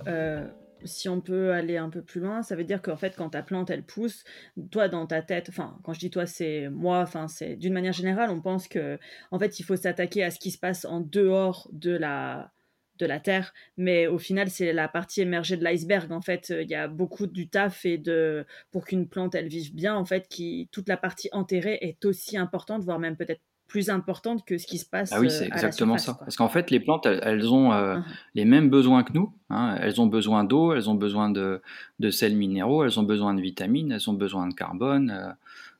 Euh, 0.07 0.47
si 0.83 1.09
on 1.09 1.21
peut 1.21 1.51
aller 1.51 1.77
un 1.77 1.89
peu 1.89 2.01
plus 2.01 2.21
loin, 2.21 2.41
ça 2.43 2.55
veut 2.55 2.63
dire 2.63 2.81
qu'en 2.81 2.97
fait, 2.97 3.15
quand 3.15 3.29
ta 3.29 3.43
plante, 3.43 3.69
elle 3.69 3.83
pousse, 3.83 4.23
toi, 4.71 4.87
dans 4.87 5.05
ta 5.07 5.21
tête, 5.21 5.47
enfin, 5.49 5.79
quand 5.83 5.93
je 5.93 5.99
dis 5.99 6.09
toi, 6.09 6.25
c'est 6.25 6.69
moi, 6.69 6.99
enfin, 7.01 7.27
c'est 7.27 7.55
d'une 7.55 7.73
manière 7.73 7.93
générale, 7.93 8.29
on 8.31 8.41
pense 8.41 8.67
que, 8.67 8.97
en 9.31 9.39
fait, 9.39 9.59
il 9.59 9.63
faut 9.63 9.75
s'attaquer 9.75 10.23
à 10.23 10.31
ce 10.31 10.39
qui 10.39 10.51
se 10.51 10.57
passe 10.57 10.85
en 10.85 11.01
dehors 11.01 11.69
de 11.71 11.91
la, 11.91 12.51
de 12.97 13.05
la 13.05 13.19
Terre, 13.19 13.53
mais 13.77 14.07
au 14.07 14.17
final, 14.17 14.49
c'est 14.49 14.73
la 14.73 14.87
partie 14.87 15.21
émergée 15.21 15.57
de 15.57 15.63
l'iceberg. 15.63 16.11
En 16.11 16.21
fait, 16.21 16.49
il 16.49 16.69
y 16.69 16.75
a 16.75 16.87
beaucoup 16.87 17.27
du 17.27 17.49
taf 17.49 17.85
et 17.85 17.97
de, 17.97 18.45
pour 18.71 18.85
qu'une 18.85 19.07
plante, 19.07 19.35
elle 19.35 19.47
vive 19.47 19.75
bien, 19.75 19.95
en 19.95 20.05
fait, 20.05 20.27
qui, 20.27 20.69
toute 20.71 20.87
la 20.87 20.97
partie 20.97 21.29
enterrée 21.31 21.77
est 21.81 22.05
aussi 22.05 22.37
importante, 22.37 22.83
voire 22.83 22.99
même 22.99 23.17
peut-être 23.17 23.41
plus 23.71 23.89
importante 23.89 24.43
que 24.45 24.57
ce 24.57 24.67
qui 24.67 24.77
se 24.77 24.85
passe. 24.85 25.13
Ah 25.13 25.21
oui, 25.21 25.31
c'est 25.31 25.45
exactement 25.45 25.97
ça. 25.97 26.15
Parce 26.15 26.35
qu'en 26.35 26.49
fait, 26.49 26.71
les 26.71 26.81
plantes, 26.81 27.05
elles, 27.05 27.47
ont 27.47 27.71
euh, 27.71 27.95
uh-huh. 27.95 28.03
les 28.35 28.43
mêmes 28.43 28.69
besoins 28.69 29.03
que 29.03 29.13
nous. 29.13 29.33
Hein. 29.49 29.77
Elles 29.79 30.01
ont 30.01 30.07
besoin 30.07 30.43
d'eau, 30.43 30.73
elles 30.73 30.89
ont 30.89 30.95
besoin 30.95 31.29
de, 31.29 31.61
de, 31.99 32.09
sels 32.09 32.35
minéraux, 32.35 32.83
elles 32.83 32.99
ont 32.99 33.03
besoin 33.03 33.33
de 33.33 33.39
vitamines, 33.39 33.93
elles 33.93 34.09
ont 34.09 34.13
besoin 34.13 34.47
de 34.49 34.53
carbone, 34.53 35.11
euh, 35.11 35.31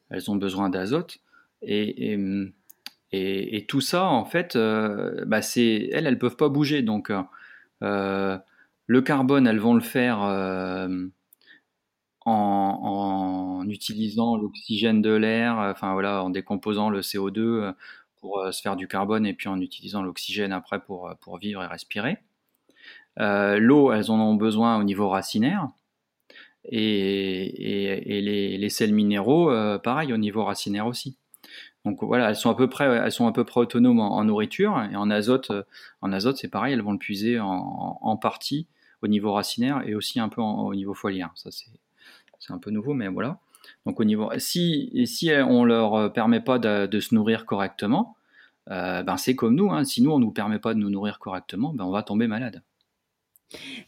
elles 0.10 0.32
ont 0.32 0.38
besoin 0.38 0.70
d'azote. 0.70 1.18
Et, 1.62 2.14
et, 3.12 3.58
et, 3.58 3.66
tout 3.66 3.82
ça, 3.82 4.06
en 4.06 4.24
fait, 4.24 4.56
euh, 4.56 5.26
bah 5.26 5.42
c'est, 5.42 5.90
elles, 5.92 6.08
elles 6.08 6.18
peuvent 6.18 6.38
pas 6.38 6.48
bouger. 6.48 6.84
Donc, 6.84 7.12
le 7.82 9.02
carbone, 9.02 9.48
elles 9.48 9.60
vont 9.60 9.74
le 9.74 9.82
faire 9.82 10.20
en, 12.26 13.66
utilisant 13.68 14.38
l'oxygène 14.38 15.02
de 15.02 15.12
l'air, 15.12 15.58
enfin 15.58 15.94
voilà, 15.94 16.24
en 16.24 16.30
décomposant 16.30 16.90
le 16.90 17.02
CO2 17.02 17.40
euh, 17.40 17.72
pour 18.20 18.40
euh, 18.40 18.52
se 18.52 18.62
faire 18.62 18.76
du 18.76 18.88
carbone 18.88 19.26
et 19.26 19.34
puis 19.34 19.48
en 19.48 19.60
utilisant 19.60 20.04
l'oxygène 20.04 20.52
après 20.52 20.80
pour, 20.80 21.08
euh, 21.10 21.14
pour 21.22 21.38
vivre 21.38 21.64
et 21.64 21.68
respirer. 21.68 22.18
L'eau, 23.18 23.92
elles 23.92 24.10
en 24.10 24.20
ont 24.20 24.36
besoin 24.36 24.80
au 24.80 24.84
niveau 24.84 25.10
racinaire. 25.10 25.68
Et, 26.64 28.58
les, 28.58 28.70
sels 28.70 28.94
minéraux, 28.94 29.52
pareil, 29.80 30.14
au 30.14 30.18
niveau 30.18 30.46
racinaire 30.46 30.88
aussi. 30.88 31.18
Donc 31.84 32.04
voilà, 32.04 32.30
elles 32.30 32.36
sont 32.38 32.50
à 32.50 32.56
peu 32.56 32.70
près, 32.70 33.60
autonomes 33.60 34.00
en, 34.00 34.24
nourriture 34.24 34.82
et 34.92 34.96
en 34.96 35.10
azote. 35.10 35.52
En 36.02 36.14
azote, 36.14 36.38
c'est 36.38 36.48
pareil, 36.48 36.74
elles 36.74 36.82
vont 36.82 36.94
le 36.94 37.00
puiser 37.00 37.40
en, 37.40 38.00
en, 38.02 38.18
partie 38.18 38.66
au 39.02 39.08
niveau 39.08 39.34
racinaire 39.34 39.82
et 39.86 39.94
aussi 39.94 40.20
un 40.20 40.30
peu 40.30 40.42
au 40.42 40.74
niveau 40.74 40.94
foliaire. 40.94 41.32
Ça, 41.36 41.52
c'est 41.52 41.70
c'est 42.42 42.52
un 42.52 42.58
peu 42.58 42.72
nouveau, 42.72 42.94
mais 42.94 43.08
voilà. 43.08 43.40
Donc 43.86 44.00
au 44.00 44.04
niveau, 44.04 44.30
si, 44.38 44.92
si 45.06 45.32
on 45.32 45.64
leur 45.64 45.94
euh, 45.96 46.10
permet 46.10 46.42
pas 46.42 46.60
de, 46.60 47.00
se 47.00 47.16
nourrir 47.16 47.46
correctement, 47.46 48.18
euh, 48.70 49.04
ben 49.04 49.18
c'est 49.18 49.36
comme 49.36 49.56
nous. 49.56 49.72
Hein. 49.72 49.86
Si 49.86 50.02
nous 50.02 50.12
on 50.12 50.20
nous 50.20 50.32
permet 50.32 50.60
pas 50.60 50.74
de 50.74 50.80
nous 50.80 50.90
nourrir 50.90 51.20
correctement, 51.20 51.74
ben 51.74 51.86
on 51.86 51.92
va 51.92 52.04
tomber 52.04 52.28
malade. 52.28 52.64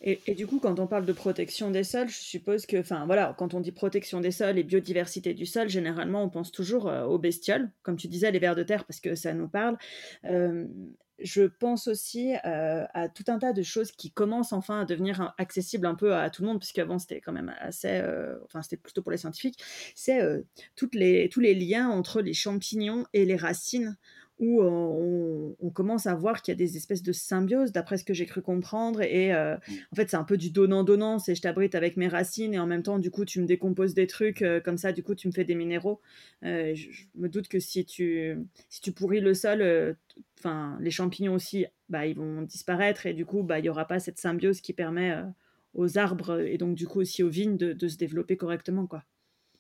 Et, 0.02 0.36
du 0.36 0.46
coup, 0.46 0.60
quand 0.60 0.78
on 0.82 0.88
parle 0.88 1.06
de 1.06 1.14
protection 1.14 1.72
des 1.72 1.86
sols, 1.86 2.10
je 2.10 2.20
suppose 2.20 2.66
que, 2.66 2.82
enfin 2.82 3.06
voilà, 3.06 3.34
quand 3.38 3.54
on 3.54 3.62
dit 3.62 3.72
protection 3.72 4.20
des 4.20 4.32
sols 4.32 4.58
et 4.58 4.64
biodiversité 4.64 5.34
du 5.34 5.46
sol, 5.46 5.70
généralement 5.70 6.22
on 6.22 6.30
pense 6.30 6.52
toujours 6.52 6.90
euh, 6.90 7.06
aux 7.06 7.18
bestioles, 7.18 7.72
comme 7.82 7.96
tu 7.96 8.10
disais, 8.10 8.30
les 8.32 8.40
vers 8.40 8.56
de 8.56 8.64
terre, 8.64 8.84
parce 8.84 9.00
que 9.00 9.16
ça 9.16 9.34
nous 9.34 9.48
parle 9.48 9.78
je 11.20 11.44
pense 11.44 11.88
aussi 11.88 12.34
euh, 12.46 12.86
à 12.94 13.08
tout 13.08 13.24
un 13.28 13.40
tas 13.40 13.54
de 13.54 13.62
choses 13.62 13.92
qui 13.92 14.12
commencent 14.12 14.54
enfin 14.54 14.82
à 14.82 14.86
devenir 14.86 15.34
accessibles 15.38 15.86
un 15.86 15.96
peu 15.96 16.16
à 16.16 16.30
tout 16.30 16.42
le 16.42 16.48
monde, 16.48 16.60
puisqu'avant 16.60 17.00
c'était 17.00 17.22
quand 17.22 17.32
même 17.32 17.54
assez, 17.60 17.88
euh, 17.90 18.38
enfin 18.46 18.62
c'était 18.62 18.78
plutôt 18.78 19.02
pour 19.02 19.12
les 19.12 19.18
scientifiques, 19.18 19.64
c'est 19.96 20.22
euh, 20.22 20.42
toutes 20.76 20.96
les, 20.96 21.30
tous 21.30 21.40
les 21.40 21.54
liens 21.54 21.90
entre 21.90 22.22
les 22.22 22.34
champignons 22.34 23.06
et 23.14 23.26
les 23.26 23.36
racines 23.36 23.98
où 24.40 24.62
on, 24.62 25.70
commence 25.74 26.06
à 26.06 26.16
voir 26.16 26.42
qu'il 26.42 26.52
y 26.52 26.56
a 26.56 26.58
des 26.58 26.76
espèces 26.76 27.04
de 27.04 27.14
symbiose, 27.14 27.72
d'après 27.72 27.98
ce 27.98 28.04
que 28.04 28.14
j'ai 28.14 28.26
cru 28.26 28.42
comprendre. 28.42 29.02
Et 29.02 29.32
mmh. 29.32 29.58
en 29.92 29.96
fait, 29.96 30.10
c'est 30.10 30.18
un 30.18 30.24
peu 30.24 30.38
du 30.38 30.50
donnant-donnant. 30.50 31.18
C'est 31.18 31.34
je 31.34 31.42
t'abrite 31.42 31.76
avec 31.76 31.98
mes 31.98 32.08
racines 32.08 32.54
et 32.54 32.60
en 32.60 32.68
même 32.68 32.84
temps, 32.84 33.00
du 33.00 33.10
coup, 33.10 33.26
tu 33.26 33.40
me 33.40 33.46
décomposes 33.46 33.94
des 33.94 34.06
trucs 34.06 34.44
comme 34.66 34.78
ça. 34.78 34.92
Du 34.92 35.02
coup, 35.02 35.16
tu 35.16 35.28
me 35.28 35.32
fais 35.32 35.46
des 35.46 35.56
minéraux. 35.56 36.02
je, 36.42 37.06
me 37.16 37.30
doute 37.30 37.48
que 37.48 37.60
si 37.60 37.86
tu, 37.86 38.36
si 38.70 38.82
tu 38.82 38.92
pourris 38.92 39.22
le 39.22 39.34
sol, 39.34 39.96
enfin, 40.44 40.78
les 40.80 40.92
champignons 40.92 41.34
aussi, 41.34 41.66
bah, 41.90 42.06
ils 42.06 42.16
vont 42.16 42.42
disparaître 42.42 43.06
et 43.06 43.14
du 43.14 43.26
coup, 43.26 43.44
bah, 43.44 43.60
il 43.60 43.64
n'y 43.64 43.70
aura 43.70 43.86
pas 43.86 44.00
cette 44.00 44.20
symbiose 44.20 44.62
qui 44.62 44.74
permet 44.74 45.16
aux 45.74 45.98
arbres 45.98 46.40
et 46.40 46.58
donc 46.58 46.76
du 46.76 46.88
coup 46.88 47.00
aussi 47.00 47.24
aux 47.24 47.30
vignes 47.30 47.58
de, 47.58 47.74
de 47.74 47.88
se 47.88 47.98
développer 47.98 48.38
correctement, 48.38 48.86
quoi. 48.86 49.04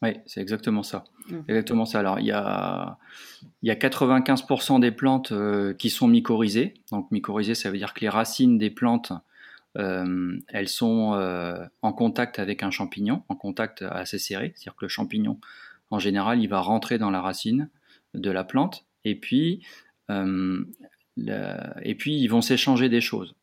Oui, 0.03 0.17
c'est 0.25 0.41
exactement 0.41 0.83
ça. 0.83 1.05
Mmh. 1.29 1.37
Exactement 1.47 1.85
ça. 1.85 1.99
Alors, 1.99 2.19
il 2.19 2.25
y 2.25 2.33
a, 2.33 2.97
il 3.61 3.69
y 3.69 3.71
a 3.71 3.75
95% 3.75 4.81
des 4.81 4.91
plantes 4.91 5.31
euh, 5.31 5.73
qui 5.73 5.89
sont 5.89 6.09
mycorhizées. 6.09 6.73
Donc, 6.91 7.09
mycorhizées, 7.09 7.55
ça 7.55 7.71
veut 7.71 7.77
dire 7.77 7.93
que 7.93 8.01
les 8.01 8.09
racines 8.09 8.57
des 8.57 8.69
plantes, 8.69 9.13
euh, 9.77 10.37
elles 10.49 10.67
sont 10.67 11.13
euh, 11.13 11.65
en 11.81 11.93
contact 11.93 12.37
avec 12.37 12.63
un 12.63 12.69
champignon, 12.69 13.23
en 13.29 13.35
contact 13.35 13.81
assez 13.81 14.19
serré. 14.19 14.51
C'est-à-dire 14.55 14.75
que 14.75 14.83
le 14.83 14.89
champignon, 14.89 15.39
en 15.89 15.99
général, 15.99 16.41
il 16.41 16.47
va 16.47 16.59
rentrer 16.59 16.97
dans 16.97 17.09
la 17.09 17.21
racine 17.21 17.69
de 18.13 18.29
la 18.29 18.43
plante. 18.43 18.85
Et 19.05 19.15
puis, 19.15 19.65
et 20.09 21.95
puis 21.95 22.19
ils 22.19 22.27
vont 22.27 22.41
s'échanger 22.41 22.89
des 22.89 23.01
choses. 23.01 23.35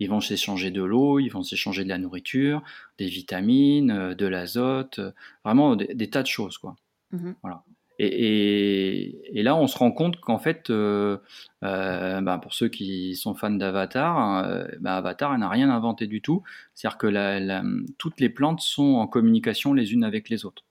Ils 0.00 0.08
vont 0.08 0.20
s'échanger 0.20 0.70
de 0.70 0.82
l'eau, 0.82 1.18
ils 1.18 1.28
vont 1.28 1.42
s'échanger 1.42 1.84
de 1.84 1.90
la 1.90 1.98
nourriture, 1.98 2.62
des 2.98 3.06
vitamines, 3.06 3.90
euh, 3.90 4.14
de 4.14 4.26
l'azote, 4.26 4.98
euh, 4.98 5.12
vraiment 5.44 5.76
des, 5.76 6.10
tas 6.10 6.22
de 6.22 6.26
choses. 6.26 6.58
Quoi. 6.58 6.74
Mmh 7.12 7.32
voilà. 7.42 7.62
Et, 8.02 9.42
là, 9.42 9.54
on 9.54 9.66
se 9.66 9.76
rend 9.76 9.92
compte 9.92 10.20
qu'en 10.20 10.38
fait, 10.38 10.70
euh, 10.70 11.18
bah, 11.60 12.40
pour 12.42 12.54
ceux 12.54 12.68
qui 12.68 13.14
sont 13.14 13.34
fans 13.34 13.50
d'Avatar, 13.50 14.16
hein, 14.16 14.66
bah, 14.80 14.96
Avatar 14.96 15.36
n'a 15.36 15.50
rien 15.50 15.68
inventé 15.68 16.06
du 16.06 16.22
tout. 16.22 16.42
C'est-à-dire 16.74 16.96
que 16.96 17.92
toutes 17.98 18.18
les 18.20 18.30
plantes 18.30 18.60
sont 18.60 18.94
en 18.94 19.06
communication 19.06 19.74
les 19.74 19.92
unes 19.92 20.02
avec 20.02 20.30
les 20.30 20.46
autres, 20.46 20.64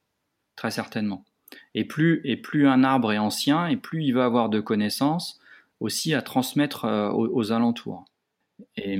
très 0.56 0.72
certainement. 0.72 1.24
Et 1.76 1.86
plus, 1.86 2.22
et 2.24 2.36
plus 2.36 2.68
un 2.68 2.84
arbre 2.84 3.12
est 3.12 3.18
ancien, 3.18 3.68
et 3.68 3.78
plus 3.78 4.04
il 4.04 4.14
va 4.14 4.26
avoir 4.26 4.50
de 4.50 4.60
connaissances 4.60 5.40
aussi 5.80 6.14
à 6.14 6.22
transmettre 6.22 6.86
aux 7.14 7.52
alentours. 7.52 8.06
Et, 8.76 9.00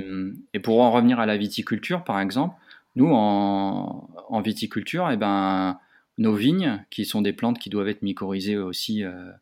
pour 0.62 0.80
en 0.80 0.90
revenir 0.90 1.20
à 1.20 1.26
la 1.26 1.36
viticulture, 1.36 2.04
par 2.04 2.20
exemple, 2.20 2.54
nous, 2.96 3.10
en, 3.12 4.40
viticulture, 4.42 5.10
eh 5.10 5.16
ben, 5.16 5.78
nos 6.18 6.34
vignes, 6.34 6.84
qui 6.90 7.04
sont 7.04 7.22
des 7.22 7.32
plantes 7.32 7.58
qui 7.58 7.70
doivent 7.70 7.88
être 7.88 8.02
mycorhizées 8.02 8.56
aussi 8.56 9.04
euh, 9.04 9.32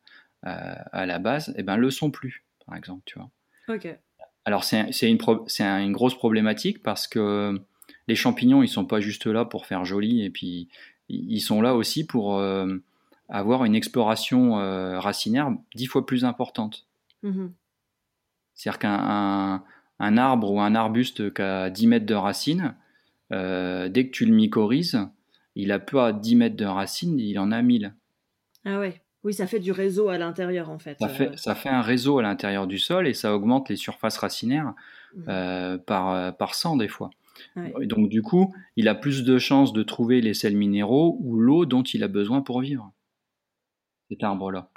à, 0.43 1.07
la 1.07 1.19
base, 1.19 1.55
eh 1.57 1.63
ben, 1.63 1.77
le 1.77 1.91
sont 1.91 2.11
plus, 2.11 2.45
par 2.67 2.77
exemple. 2.77 3.03
Tu 3.05 3.19
vois. 3.19 3.31
Alors, 4.45 4.65
c'est 4.65 4.89
une, 5.03 5.19
une, 5.61 5.93
grosse 5.93 6.15
problématique 6.15 6.83
parce 6.83 7.07
que 7.07 7.61
les 8.07 8.15
champignons, 8.15 8.63
ils 8.63 8.69
sont 8.69 8.87
pas 8.87 9.01
juste 9.01 9.27
là 9.27 9.45
pour 9.45 9.67
faire 9.67 9.85
joli, 9.85 10.25
et 10.25 10.31
puis 10.31 10.69
ils 11.09 11.41
sont 11.41 11.63
là 11.63 11.75
aussi 11.75 12.07
pour 12.07 12.39
euh, 12.39 12.77
avoir 13.29 13.65
une 13.65 13.75
exploration 13.75 14.59
euh, 14.59 14.99
racinaire 14.99 15.51
dix 15.75 15.87
fois 15.87 16.07
plus 16.07 16.25
importante. 16.25 16.87
Mmh 17.23 17.49
C'est-à-dire 18.55 18.79
qu'un 18.79 19.63
un 20.01 20.17
arbre 20.17 20.51
ou 20.53 20.61
un 20.61 20.75
arbuste 20.75 21.33
qui 21.35 21.43
a 21.43 21.71
10 21.71 21.87
mètres 21.87 22.07
de 22.07 22.15
racines, 22.15 22.75
euh, 23.33 23.89
dès 23.89 24.07
que 24.07 24.13
tu 24.13 24.27
le 24.27 24.33
mycorhizes, 24.33 25.01
il 25.55 25.73
a 25.73 25.81
à 25.95 26.13
10 26.13 26.37
mètres 26.37 26.57
de 26.57 26.65
racines, 26.65 27.19
il 27.19 27.39
en 27.39 27.51
a 27.51 27.63
1000. 27.63 27.95
Ah 28.65 28.79
ouais, 28.79 29.03
oui, 29.25 29.35
ça 29.35 29.47
fait 29.47 29.59
du 29.59 29.73
réseau 29.73 30.09
à 30.09 30.19
l'intérieur 30.19 30.71
en 30.71 30.79
fait. 30.79 30.97
Ça, 31.01 31.09
fait. 31.09 31.37
ça 31.37 31.55
fait 31.55 31.69
un 31.69 31.83
réseau 31.83 32.19
à 32.19 32.23
l'intérieur 32.23 32.67
du 32.67 32.79
sol 32.79 33.09
et 33.09 33.15
ça 33.15 33.35
augmente 33.35 33.69
les 33.69 33.77
surfaces 33.77 34.19
racinaires 34.19 34.75
mmh. 35.15 35.23
euh, 35.29 35.79
par, 35.79 36.11
euh, 36.11 36.31
par 36.31 36.55
100 36.55 36.77
des 36.77 36.89
fois. 36.89 37.11
Et 37.81 37.87
donc 37.87 38.09
du 38.09 38.21
coup, 38.21 38.53
il 38.77 38.89
a 38.89 38.97
plus 38.97 39.23
de 39.23 39.39
chances 39.39 39.73
de 39.73 39.85
trouver 39.85 40.21
les 40.21 40.35
sels 40.35 40.57
minéraux 40.57 41.19
ou 41.21 41.37
l'eau 41.37 41.67
dont 41.67 41.85
il 41.85 42.03
a 42.03 42.09
besoin 42.09 42.41
pour 42.41 42.61
vivre. 42.61 42.93
Cet 44.09 44.23
arbre-là. 44.23 44.71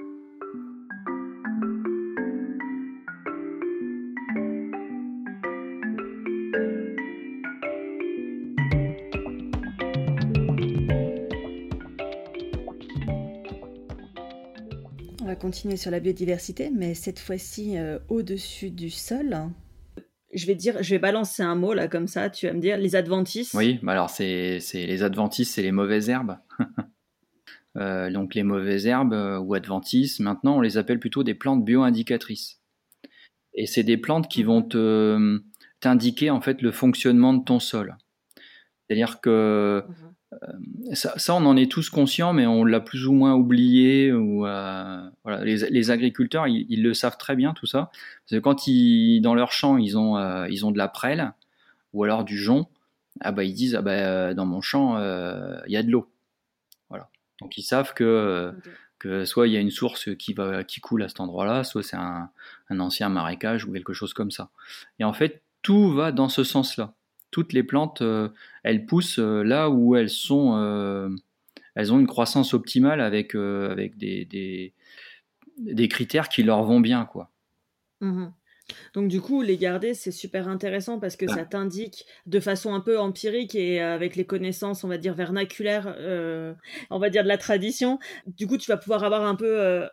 On 15.21 15.25
va 15.25 15.35
continuer 15.35 15.77
sur 15.77 15.91
la 15.91 15.99
biodiversité, 15.99 16.69
mais 16.69 16.93
cette 16.93 17.19
fois-ci 17.19 17.77
euh, 17.77 17.99
au-dessus 18.09 18.69
du 18.69 18.89
sol. 18.89 19.37
Je 20.33 20.45
vais 20.45 20.55
dire, 20.55 20.81
je 20.81 20.89
vais 20.89 20.99
balancer 20.99 21.43
un 21.43 21.55
mot 21.55 21.73
là 21.73 21.87
comme 21.87 22.07
ça. 22.07 22.29
Tu 22.29 22.47
vas 22.47 22.53
me 22.53 22.59
dire 22.59 22.77
les 22.77 22.95
adventices. 22.95 23.53
Oui, 23.53 23.79
bah 23.83 23.91
alors 23.93 24.09
c'est 24.09 24.59
les 24.73 25.03
adventices, 25.03 25.51
c'est 25.53 25.61
les 25.61 25.71
mauvaises 25.71 26.09
herbes. 26.09 26.37
Euh, 27.77 28.11
donc 28.11 28.35
les 28.35 28.43
mauvaises 28.43 28.85
herbes 28.85 29.13
euh, 29.13 29.39
ou 29.39 29.53
adventices, 29.53 30.19
maintenant 30.19 30.57
on 30.57 30.61
les 30.61 30.77
appelle 30.77 30.99
plutôt 30.99 31.23
des 31.23 31.33
plantes 31.33 31.63
bio-indicatrices. 31.63 32.59
Et 33.53 33.65
c'est 33.65 33.83
des 33.83 33.97
plantes 33.97 34.27
qui 34.27 34.43
vont 34.43 34.61
te 34.61 35.41
t'indiquer 35.79 36.29
en 36.29 36.41
fait 36.41 36.61
le 36.61 36.71
fonctionnement 36.71 37.33
de 37.33 37.43
ton 37.43 37.59
sol. 37.59 37.97
C'est-à-dire 38.87 39.21
que 39.21 39.83
mhm. 39.87 40.11
Euh, 40.33 40.93
ça, 40.93 41.35
on 41.35 41.45
en 41.45 41.57
est 41.57 41.69
tous 41.69 41.89
conscients, 41.89 42.33
mais 42.33 42.45
on 42.45 42.63
l'a 42.63 42.79
plus 42.79 43.05
ou 43.05 43.13
moins 43.13 43.33
oublié. 43.33 44.11
Ou, 44.11 44.45
euh, 44.45 45.01
voilà, 45.23 45.43
les, 45.43 45.91
agriculteurs, 45.91 46.47
ils, 46.47 46.81
le 46.81 46.93
savent 46.93 47.17
très 47.17 47.35
bien 47.35 47.53
tout 47.53 47.65
ça. 47.65 47.91
Parce 48.25 48.39
que 48.39 48.43
quand 48.43 48.67
ils, 48.67 49.21
dans 49.21 49.35
leur 49.35 49.51
champ, 49.51 49.77
ils 49.77 49.97
ont, 49.97 50.17
ils 50.47 50.65
ont 50.65 50.71
de 50.71 50.77
la 50.77 50.87
prêle 50.87 51.33
ou 51.93 52.03
alors 52.05 52.23
du 52.23 52.37
jonc, 52.37 52.69
ah 53.19 53.33
bah, 53.33 53.43
ils 53.43 53.53
disent 53.53 53.75
ah 53.75 53.81
bah, 53.81 54.33
dans 54.33 54.45
mon 54.45 54.61
champ, 54.61 54.97
il 54.97 55.71
y 55.71 55.77
a 55.77 55.83
de 55.83 55.91
l'eau. 55.91 56.10
Donc 57.41 57.57
ils 57.57 57.63
savent 57.63 57.93
que, 57.93 58.53
que 58.99 59.25
soit 59.25 59.47
il 59.47 59.53
y 59.53 59.57
a 59.57 59.59
une 59.59 59.71
source 59.71 60.15
qui, 60.15 60.33
va, 60.33 60.63
qui 60.63 60.79
coule 60.79 61.03
à 61.03 61.09
cet 61.09 61.19
endroit-là, 61.19 61.63
soit 61.63 61.83
c'est 61.83 61.97
un, 61.97 62.29
un 62.69 62.79
ancien 62.79 63.09
marécage 63.09 63.65
ou 63.65 63.73
quelque 63.73 63.93
chose 63.93 64.13
comme 64.13 64.31
ça. 64.31 64.49
Et 64.99 65.03
en 65.03 65.13
fait, 65.13 65.41
tout 65.61 65.91
va 65.91 66.11
dans 66.11 66.29
ce 66.29 66.43
sens-là 66.43 66.93
toutes 67.31 67.53
les 67.53 67.63
plantes, 67.63 68.01
euh, 68.01 68.29
elles 68.63 68.85
poussent 68.85 69.19
euh, 69.19 69.41
là 69.41 69.69
où 69.69 69.95
elles 69.95 70.09
sont, 70.09 70.55
euh, 70.57 71.09
elles 71.75 71.91
ont 71.91 71.99
une 71.99 72.07
croissance 72.07 72.53
optimale 72.53 73.01
avec, 73.01 73.33
avec 73.33 73.97
des, 73.97 74.25
des, 75.57 75.87
critères 75.87 76.29
qui 76.29 76.43
leur 76.43 76.63
vont 76.63 76.81
bien, 76.81 77.05
quoi. 77.05 77.31
Mmh 78.01 78.27
Donc 78.93 79.07
du 79.07 79.21
coup, 79.21 79.41
les 79.41 79.57
garder, 79.57 79.93
c'est 79.93 80.11
super 80.11 80.47
intéressant 80.47 80.99
parce 80.99 81.15
que 81.15 81.27
ça 81.27 81.45
t'indique 81.45 82.05
de 82.25 82.39
façon 82.39 82.73
un 82.73 82.79
peu 82.79 82.99
empirique 82.99 83.55
et 83.55 83.79
avec 83.79 84.15
les 84.15 84.25
connaissances, 84.25 84.83
on 84.83 84.87
va 84.87 84.97
dire, 84.97 85.13
vernaculaires, 85.13 85.95
on 86.89 86.99
va 86.99 87.09
dire 87.09 87.23
de 87.23 87.27
la 87.27 87.37
tradition. 87.37 87.99
Du 88.27 88.47
coup, 88.47 88.57
tu 88.57 88.69
vas 88.69 88.77
pouvoir 88.77 89.03
avoir 89.03 89.25
un 89.25 89.35
peu 89.35 89.87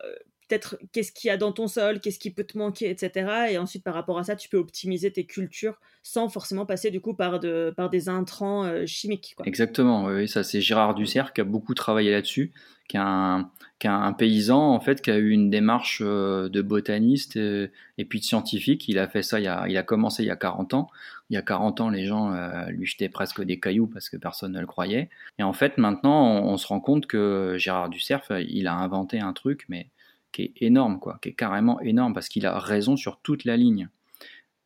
peut-être 0.48 0.78
qu'est-ce 0.92 1.12
qu'il 1.12 1.28
y 1.28 1.30
a 1.30 1.36
dans 1.36 1.52
ton 1.52 1.68
sol, 1.68 2.00
qu'est-ce 2.00 2.18
qui 2.18 2.30
peut 2.30 2.44
te 2.44 2.56
manquer, 2.56 2.90
etc. 2.90 3.50
Et 3.50 3.58
ensuite, 3.58 3.84
par 3.84 3.94
rapport 3.94 4.18
à 4.18 4.24
ça, 4.24 4.36
tu 4.36 4.48
peux 4.48 4.56
optimiser 4.56 5.12
tes 5.12 5.26
cultures 5.26 5.78
sans 6.02 6.28
forcément 6.28 6.64
passer 6.64 6.90
du 6.90 7.00
coup 7.00 7.14
par, 7.14 7.38
de, 7.38 7.72
par 7.76 7.90
des 7.90 8.08
intrants 8.08 8.64
euh, 8.64 8.86
chimiques. 8.86 9.36
Exactement, 9.44 10.06
oui, 10.06 10.28
ça 10.28 10.42
c'est 10.42 10.60
Gérard 10.60 10.94
Dussert 10.94 11.32
qui 11.32 11.42
a 11.42 11.44
beaucoup 11.44 11.74
travaillé 11.74 12.10
là-dessus, 12.10 12.52
qui 12.88 12.96
est 12.96 13.00
un, 13.00 13.50
un, 13.84 14.12
paysan 14.12 14.74
en 14.74 14.80
fait 14.80 15.00
qui 15.02 15.10
a 15.10 15.18
eu 15.18 15.30
une 15.30 15.50
démarche 15.50 16.02
euh, 16.04 16.48
de 16.48 16.62
botaniste 16.62 17.36
et, 17.36 18.04
puis 18.08 18.20
de 18.20 18.24
scientifique. 18.24 18.88
Il 18.88 18.98
a 18.98 19.06
fait 19.06 19.22
ça, 19.22 19.38
il 19.38 19.46
a, 19.46 19.68
il 19.68 19.76
a, 19.76 19.82
commencé 19.82 20.24
il 20.24 20.26
y 20.26 20.30
a 20.30 20.36
40 20.36 20.74
ans. 20.74 20.88
Il 21.30 21.34
y 21.34 21.36
a 21.36 21.42
40 21.42 21.82
ans, 21.82 21.90
les 21.90 22.06
gens 22.06 22.32
euh, 22.32 22.66
lui 22.70 22.86
jetaient 22.86 23.10
presque 23.10 23.42
des 23.42 23.60
cailloux 23.60 23.86
parce 23.86 24.08
que 24.08 24.16
personne 24.16 24.52
ne 24.52 24.60
le 24.60 24.66
croyait. 24.66 25.10
Et 25.38 25.42
en 25.42 25.52
fait, 25.52 25.76
maintenant, 25.76 26.42
on, 26.42 26.56
se 26.56 26.66
rend 26.66 26.80
compte 26.80 27.06
que 27.06 27.56
Gérard 27.58 27.90
Dussert, 27.90 28.24
il 28.30 28.66
a 28.66 28.74
inventé 28.74 29.20
un 29.20 29.34
truc, 29.34 29.66
mais 29.68 29.90
qui 30.32 30.42
est 30.42 30.52
énorme, 30.62 30.98
quoi, 30.98 31.18
qui 31.22 31.30
est 31.30 31.34
carrément 31.34 31.80
énorme, 31.80 32.14
parce 32.14 32.28
qu'il 32.28 32.46
a 32.46 32.58
raison 32.58 32.96
sur 32.96 33.20
toute 33.20 33.44
la 33.44 33.58
ligne. 33.58 33.88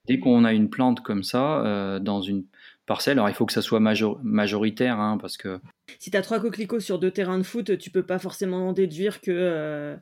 Dès 0.07 0.19
qu'on 0.19 0.45
a 0.45 0.53
une 0.53 0.71
plante 0.71 1.01
comme 1.03 1.23
ça 1.23 1.65
euh, 1.65 1.99
dans 1.99 2.23
une 2.23 2.45
parcelle, 2.87 3.19
alors 3.19 3.29
il 3.29 3.35
faut 3.35 3.47
que 3.47 3.53
ça 3.53 3.63
soit 3.63 3.81
majoritaire, 3.81 4.99
hein, 5.01 5.19
parce 5.21 5.37
que... 5.37 5.61
Si 5.99 6.11
tu 6.11 6.17
as 6.17 6.23
trois 6.23 6.41
coquelicots 6.41 6.81
sur 6.81 6.99
deux 6.99 7.11
terrains 7.11 7.39
de 7.39 7.43
foot, 7.43 7.79
tu 7.79 7.91
peux 7.91 8.03
pas 8.05 8.19
forcément 8.19 8.69
en 8.69 8.73
déduire 8.73 9.21
que... 9.21 9.31
Euh, 9.31 9.97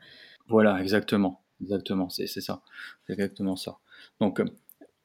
voilà, 0.48 0.80
exactement. 0.80 1.42
Exactement, 1.60 2.08
c'est 2.08 2.26
ça. 2.26 2.62
C'est 3.06 3.12
exactement 3.12 3.54
ça. 3.54 3.78
Donc, 4.20 4.42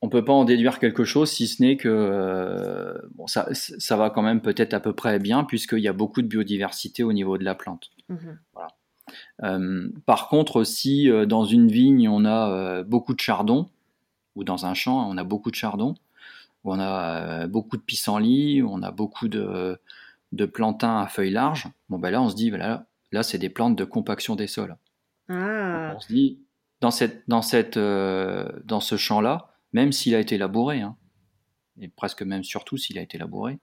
on 0.02 0.10
peut 0.10 0.24
pas 0.24 0.34
en 0.34 0.46
déduire 0.46 0.80
quelque 0.80 1.04
chose 1.04 1.32
si 1.32 1.48
ce 1.48 1.62
n'est 1.62 1.78
que 1.78 1.90
euh, 1.90 2.94
bon, 3.16 3.28
ça, 3.28 3.48
ça 3.54 3.98
va 3.98 4.10
quand 4.10 4.22
même 4.22 4.42
peut-être 4.42 4.74
à 4.74 4.80
peu 4.80 4.94
près 4.94 5.20
bien, 5.20 5.44
puisqu'il 5.44 5.80
y 5.80 5.88
a 5.88 5.94
beaucoup 5.94 6.22
de 6.22 6.28
biodiversité 6.28 7.04
au 7.04 7.12
niveau 7.12 7.38
de 7.38 7.44
la 7.44 7.56
plante. 7.56 7.90
Mmh 8.10 8.18
voilà. 8.54 8.68
Euh, 9.44 9.90
par 10.06 10.30
contre, 10.30 10.64
si 10.64 11.10
euh, 11.10 11.26
dans 11.26 11.46
une 11.46 11.70
vigne 11.70 12.10
on 12.10 12.26
a 12.26 12.52
euh, 12.52 12.84
beaucoup 12.84 13.14
de 13.14 13.20
chardon, 13.20 13.70
ou 14.36 14.44
dans 14.44 14.66
un 14.66 14.74
champ 14.74 15.10
on 15.10 15.18
a 15.18 15.24
beaucoup 15.24 15.52
de 15.52 15.56
chardon, 15.56 15.96
ou 16.66 16.74
on 16.74 16.80
a 16.80 17.48
beaucoup 17.48 17.78
de 17.78 17.82
pissenlit, 17.82 18.62
on 18.62 18.84
a 18.84 18.92
beaucoup 18.92 19.30
de, 19.30 19.80
de 20.34 20.46
plantains 20.46 21.00
à 21.00 21.08
feuilles 21.08 21.32
larges, 21.32 21.70
bon 21.88 21.98
ben 21.98 22.10
là 22.12 22.22
on 22.22 22.30
se 22.30 22.36
dit, 22.36 22.52
ben 22.52 22.58
là, 22.58 22.86
là 23.14 23.24
c'est 23.24 23.38
des 23.38 23.50
plantes 23.50 23.78
de 23.78 23.86
compaction 23.86 24.36
des 24.36 24.48
sols. 24.48 24.76
Ah. 25.30 25.94
On 25.96 26.00
se 26.02 26.08
dit, 26.08 26.40
dans, 26.82 26.92
cette, 26.92 27.24
dans, 27.30 27.42
cette, 27.42 27.78
dans 27.78 28.80
ce 28.82 28.98
champ-là, 28.98 29.54
même 29.72 29.94
s'il 29.94 30.14
a 30.16 30.20
été 30.20 30.38
labouré, 30.38 30.82
hein, 30.82 30.98
et 31.80 31.88
presque 31.88 32.24
même 32.24 32.44
surtout 32.44 32.78
s'il 32.78 32.98
a 32.98 33.02
été 33.02 33.18
labouré, 33.18 33.60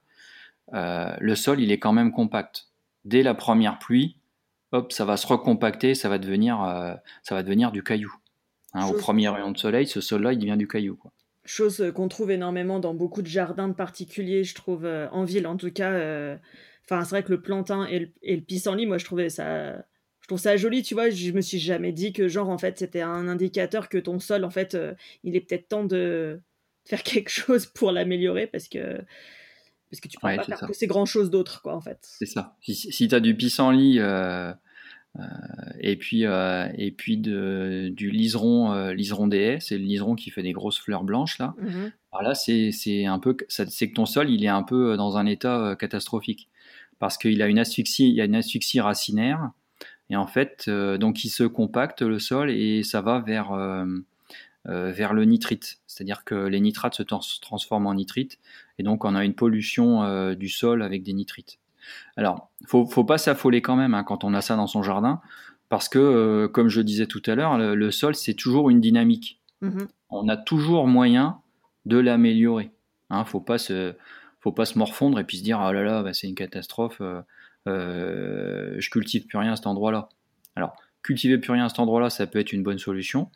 le 0.72 1.34
sol 1.34 1.60
il 1.60 1.70
est 1.70 1.78
quand 1.78 1.92
même 1.92 2.12
compact. 2.12 2.68
Dès 3.04 3.22
la 3.22 3.34
première 3.34 3.78
pluie, 3.80 4.16
hop, 4.72 4.92
ça 4.92 5.04
va 5.04 5.16
se 5.16 5.26
recompacter, 5.26 5.94
ça 5.94 6.08
va 6.08 6.18
devenir, 6.18 6.62
euh, 6.62 6.94
ça 7.22 7.34
va 7.34 7.42
devenir 7.42 7.72
du 7.72 7.82
caillou. 7.82 8.14
Hein, 8.74 8.86
au 8.86 8.94
premier 8.94 9.28
rayon 9.28 9.50
de 9.50 9.58
soleil, 9.58 9.86
ce 9.86 10.00
sol-là, 10.00 10.32
il 10.32 10.38
devient 10.38 10.56
du 10.56 10.66
caillou. 10.66 10.96
Quoi. 10.96 11.12
Chose 11.44 11.80
euh, 11.80 11.90
qu'on 11.90 12.08
trouve 12.08 12.30
énormément 12.30 12.78
dans 12.78 12.94
beaucoup 12.94 13.22
de 13.22 13.26
jardins 13.26 13.68
de 13.68 13.74
particuliers, 13.74 14.44
je 14.44 14.54
trouve, 14.54 14.84
euh, 14.84 15.08
en 15.10 15.24
ville 15.24 15.46
en 15.46 15.56
tout 15.56 15.70
cas. 15.70 15.92
Enfin, 16.84 17.04
c'est 17.04 17.10
vrai 17.10 17.22
que 17.22 17.30
le 17.30 17.40
plantain 17.40 17.86
et 17.86 18.12
le, 18.22 18.40
pissenlit, 18.40 18.86
moi, 18.86 18.98
je 18.98 19.04
trouvais 19.04 19.28
ça. 19.28 19.76
Je 20.20 20.28
trouve 20.28 20.38
ça 20.38 20.56
joli, 20.56 20.82
tu 20.82 20.94
vois. 20.94 21.10
Je 21.10 21.32
me 21.32 21.40
suis 21.40 21.58
jamais 21.58 21.92
dit 21.92 22.12
que, 22.12 22.28
genre, 22.28 22.48
en 22.48 22.58
fait, 22.58 22.78
c'était 22.78 23.00
un 23.00 23.28
indicateur 23.28 23.88
que 23.88 23.98
ton 23.98 24.20
sol, 24.20 24.44
en 24.44 24.50
fait, 24.50 24.76
il 25.24 25.36
est 25.36 25.40
peut-être 25.40 25.68
temps 25.68 25.84
de 25.84 26.40
faire 26.84 27.02
quelque 27.04 27.30
chose 27.30 27.66
pour 27.66 27.92
l'améliorer 27.92 28.46
parce 28.46 28.68
que 28.68 29.00
parce 29.92 30.00
que 30.00 30.08
tu 30.08 30.18
peux 30.18 30.26
pas 30.26 30.42
faire 30.42 30.60
pousser 30.60 30.86
grand 30.86 31.04
chose 31.04 31.30
d'autre, 31.30 31.60
quoi, 31.60 31.76
en 31.76 31.82
fait. 31.82 31.98
C'est 32.00 32.24
ça. 32.24 32.56
Si, 32.62 33.08
tu 33.08 33.14
as 33.14 33.20
du 33.20 33.36
pissenlit 33.36 33.98
euh, 33.98 34.48
euh, 34.48 34.54
et 35.80 35.96
puis, 35.96 36.24
euh, 36.24 36.68
et 36.76 36.90
puis 36.90 37.18
de, 37.18 37.90
du 37.94 38.10
liseron, 38.10 38.72
euh, 38.72 38.94
liseron 38.94 39.26
des 39.26 39.38
haies, 39.38 39.60
c'est 39.60 39.76
le 39.76 39.84
liseron 39.84 40.14
qui 40.14 40.30
fait 40.30 40.42
des 40.42 40.52
grosses 40.52 40.78
fleurs 40.78 41.04
blanches, 41.04 41.38
là. 41.38 41.54
Mmh 41.58 41.92
Alors 42.12 42.22
là, 42.22 42.34
c'est 42.34 43.06
un 43.06 43.18
peu, 43.18 43.36
c'est 43.48 43.88
que 43.88 43.94
ton 43.94 44.06
sol, 44.06 44.30
il 44.30 44.44
est 44.44 44.48
un 44.48 44.62
peu 44.62 44.96
dans 44.96 45.16
un 45.16 45.26
état 45.26 45.76
catastrophique 45.78 46.48
parce 46.98 47.18
qu'il 47.18 47.42
a 47.42 47.48
une 47.48 47.58
asphyxie, 47.58 48.08
il 48.08 48.14
y 48.14 48.20
a 48.20 48.24
une 48.24 48.36
asphyxie 48.36 48.80
racinaire. 48.80 49.50
Et 50.10 50.16
en 50.16 50.26
fait, 50.26 50.68
donc 50.68 51.24
il 51.24 51.30
se 51.30 51.44
compacte 51.44 52.02
le 52.02 52.18
sol 52.18 52.50
et 52.50 52.82
ça 52.82 53.00
va 53.00 53.20
vers 53.20 53.52
euh, 54.68 54.92
vers 54.92 55.12
le 55.12 55.24
nitrite. 55.24 55.80
C'est-à-dire 55.88 56.22
que 56.22 56.36
les 56.36 56.60
nitrates 56.60 56.94
se 56.94 57.02
transforment 57.02 57.88
en 57.88 57.94
nitrite 57.94 58.38
et 58.78 58.84
donc 58.84 59.04
on 59.04 59.16
a 59.16 59.24
une 59.24 59.34
pollution 59.34 60.04
euh, 60.04 60.36
du 60.36 60.48
sol 60.48 60.82
avec 60.84 61.02
des 61.02 61.12
nitrites. 61.12 61.58
Alors, 62.16 62.50
faut, 62.66 62.86
faut 62.86 63.04
pas 63.04 63.18
s'affoler 63.18 63.62
quand 63.62 63.76
même 63.76 63.94
hein, 63.94 64.04
quand 64.04 64.24
on 64.24 64.34
a 64.34 64.40
ça 64.40 64.56
dans 64.56 64.66
son 64.66 64.82
jardin, 64.82 65.20
parce 65.68 65.88
que, 65.88 65.98
euh, 65.98 66.48
comme 66.48 66.68
je 66.68 66.80
disais 66.80 67.06
tout 67.06 67.22
à 67.26 67.34
l'heure, 67.34 67.58
le, 67.58 67.90
sol, 67.90 68.14
c'est 68.14 68.34
toujours 68.34 68.70
une 68.70 68.80
dynamique. 68.80 69.40
Mm-hmm. 69.62 69.88
On 70.10 70.28
a 70.28 70.36
toujours 70.36 70.86
moyen 70.86 71.38
de 71.86 71.98
l'améliorer. 71.98 72.70
Hein, 73.10 73.24
faut 73.24 73.40
pas 73.40 73.58
se, 73.58 73.94
faut 74.40 74.52
pas 74.52 74.64
se 74.64 74.78
morfondre 74.78 75.18
et 75.18 75.24
puis 75.24 75.38
se 75.38 75.42
dire 75.42 75.60
ah 75.60 75.72
là 75.72 75.82
là, 75.82 76.02
bah, 76.02 76.12
c'est 76.12 76.28
une 76.28 76.34
catastrophe, 76.34 77.00
je 77.66 78.90
cultive 78.90 79.26
plus 79.26 79.38
rien 79.38 79.52
à 79.52 79.56
cet 79.56 79.66
endroit-là. 79.66 80.08
Alors, 80.56 80.74
cultiver 81.02 81.38
plus 81.38 81.52
rien 81.52 81.64
à 81.64 81.68
cet 81.68 81.78
endroit-là, 81.78 82.10
ça 82.10 82.26
peut 82.26 82.38
être 82.38 82.52
une 82.52 82.62
bonne 82.62 82.78
solution 82.78 83.30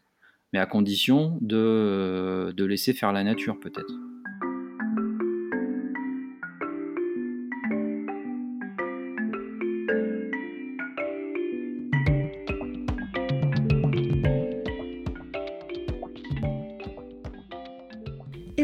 mais 0.53 0.59
à 0.59 0.67
condition 0.67 1.39
de, 1.41 2.53
de 2.57 2.65
laisser 2.65 2.93
faire 2.93 3.13
la 3.13 3.25
nature 3.25 3.59
peut-être. 3.59 3.93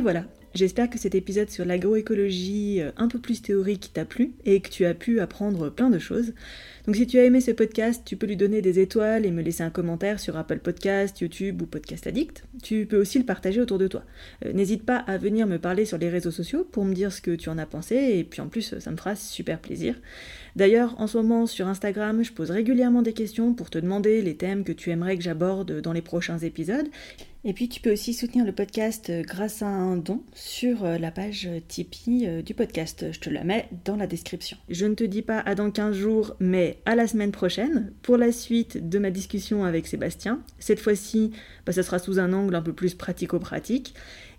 Voilà, 0.02 0.26
J'espère 0.54 0.90
que 0.90 0.98
cet 0.98 1.14
épisode 1.14 1.48
sur 1.48 1.64
l'agroécologie 1.64 2.82
euh, 2.82 2.90
un 2.98 3.08
peu 3.08 3.18
plus 3.18 3.40
théorique 3.40 3.90
t'a 3.94 4.04
plu 4.04 4.32
et 4.44 4.60
que 4.60 4.68
tu 4.68 4.84
as 4.84 4.92
pu 4.92 5.18
apprendre 5.18 5.70
plein 5.70 5.88
de 5.88 5.98
choses. 5.98 6.34
Donc 6.84 6.96
si 6.96 7.06
tu 7.06 7.18
as 7.18 7.24
aimé 7.24 7.40
ce 7.40 7.52
podcast, 7.52 8.02
tu 8.04 8.16
peux 8.16 8.26
lui 8.26 8.36
donner 8.36 8.60
des 8.60 8.78
étoiles 8.78 9.24
et 9.24 9.30
me 9.30 9.40
laisser 9.40 9.62
un 9.62 9.70
commentaire 9.70 10.20
sur 10.20 10.36
Apple 10.36 10.58
Podcast, 10.58 11.18
YouTube 11.20 11.62
ou 11.62 11.66
Podcast 11.66 12.06
Addict. 12.06 12.44
Tu 12.62 12.84
peux 12.84 13.00
aussi 13.00 13.18
le 13.18 13.24
partager 13.24 13.62
autour 13.62 13.78
de 13.78 13.88
toi. 13.88 14.04
Euh, 14.44 14.52
n'hésite 14.52 14.84
pas 14.84 14.98
à 14.98 15.16
venir 15.16 15.46
me 15.46 15.58
parler 15.58 15.86
sur 15.86 15.96
les 15.96 16.10
réseaux 16.10 16.30
sociaux 16.30 16.68
pour 16.70 16.84
me 16.84 16.92
dire 16.92 17.12
ce 17.12 17.22
que 17.22 17.34
tu 17.34 17.48
en 17.48 17.56
as 17.56 17.66
pensé 17.66 17.96
et 17.96 18.24
puis 18.24 18.42
en 18.42 18.48
plus 18.48 18.78
ça 18.78 18.90
me 18.90 18.96
fera 18.98 19.16
super 19.16 19.58
plaisir. 19.58 19.94
D'ailleurs, 20.54 21.00
en 21.00 21.06
ce 21.06 21.16
moment 21.16 21.46
sur 21.46 21.66
Instagram, 21.66 22.22
je 22.22 22.32
pose 22.32 22.50
régulièrement 22.50 23.00
des 23.00 23.14
questions 23.14 23.54
pour 23.54 23.70
te 23.70 23.78
demander 23.78 24.20
les 24.20 24.36
thèmes 24.36 24.64
que 24.64 24.72
tu 24.72 24.90
aimerais 24.90 25.16
que 25.16 25.22
j'aborde 25.22 25.80
dans 25.80 25.94
les 25.94 26.02
prochains 26.02 26.38
épisodes. 26.38 26.88
Et 27.44 27.54
puis 27.54 27.68
tu 27.68 27.80
peux 27.80 27.92
aussi 27.92 28.14
soutenir 28.14 28.44
le 28.44 28.52
podcast 28.52 29.10
euh, 29.10 29.22
grâce 29.22 29.62
à 29.62 29.66
un 29.66 29.96
don 29.96 30.22
sur 30.32 30.84
euh, 30.84 30.96
la 30.96 31.10
page 31.10 31.48
Tipeee 31.66 32.26
euh, 32.26 32.42
du 32.42 32.54
podcast. 32.54 33.06
Je 33.10 33.18
te 33.18 33.30
la 33.30 33.42
mets 33.42 33.68
dans 33.84 33.96
la 33.96 34.06
description. 34.06 34.56
Je 34.68 34.86
ne 34.86 34.94
te 34.94 35.02
dis 35.02 35.22
pas 35.22 35.40
à 35.40 35.56
dans 35.56 35.72
15 35.72 35.96
jours, 35.96 36.36
mais 36.38 36.78
à 36.86 36.94
la 36.94 37.08
semaine 37.08 37.32
prochaine 37.32 37.92
pour 38.02 38.16
la 38.16 38.30
suite 38.30 38.88
de 38.88 38.98
ma 39.00 39.10
discussion 39.10 39.64
avec 39.64 39.88
Sébastien. 39.88 40.40
Cette 40.60 40.78
fois-ci, 40.78 41.32
bah, 41.66 41.72
ça 41.72 41.82
sera 41.82 41.98
sous 41.98 42.20
un 42.20 42.32
angle 42.32 42.54
un 42.54 42.62
peu 42.62 42.72
plus 42.72 42.94
pratico-pratique. 42.94 43.94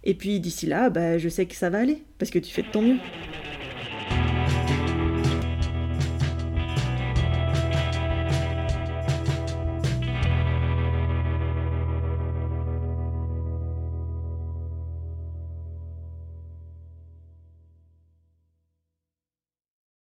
Et 0.06 0.14
puis 0.14 0.40
d'ici 0.40 0.66
là, 0.66 0.90
bah, 0.90 1.18
je 1.18 1.28
sais 1.28 1.46
que 1.46 1.56
ça 1.56 1.70
va 1.70 1.80
aller, 1.80 2.04
parce 2.20 2.32
que 2.32 2.40
tu 2.40 2.54
fais 2.54 2.64
de 2.64 2.72
ton 2.72 2.82
mieux. 2.82 3.00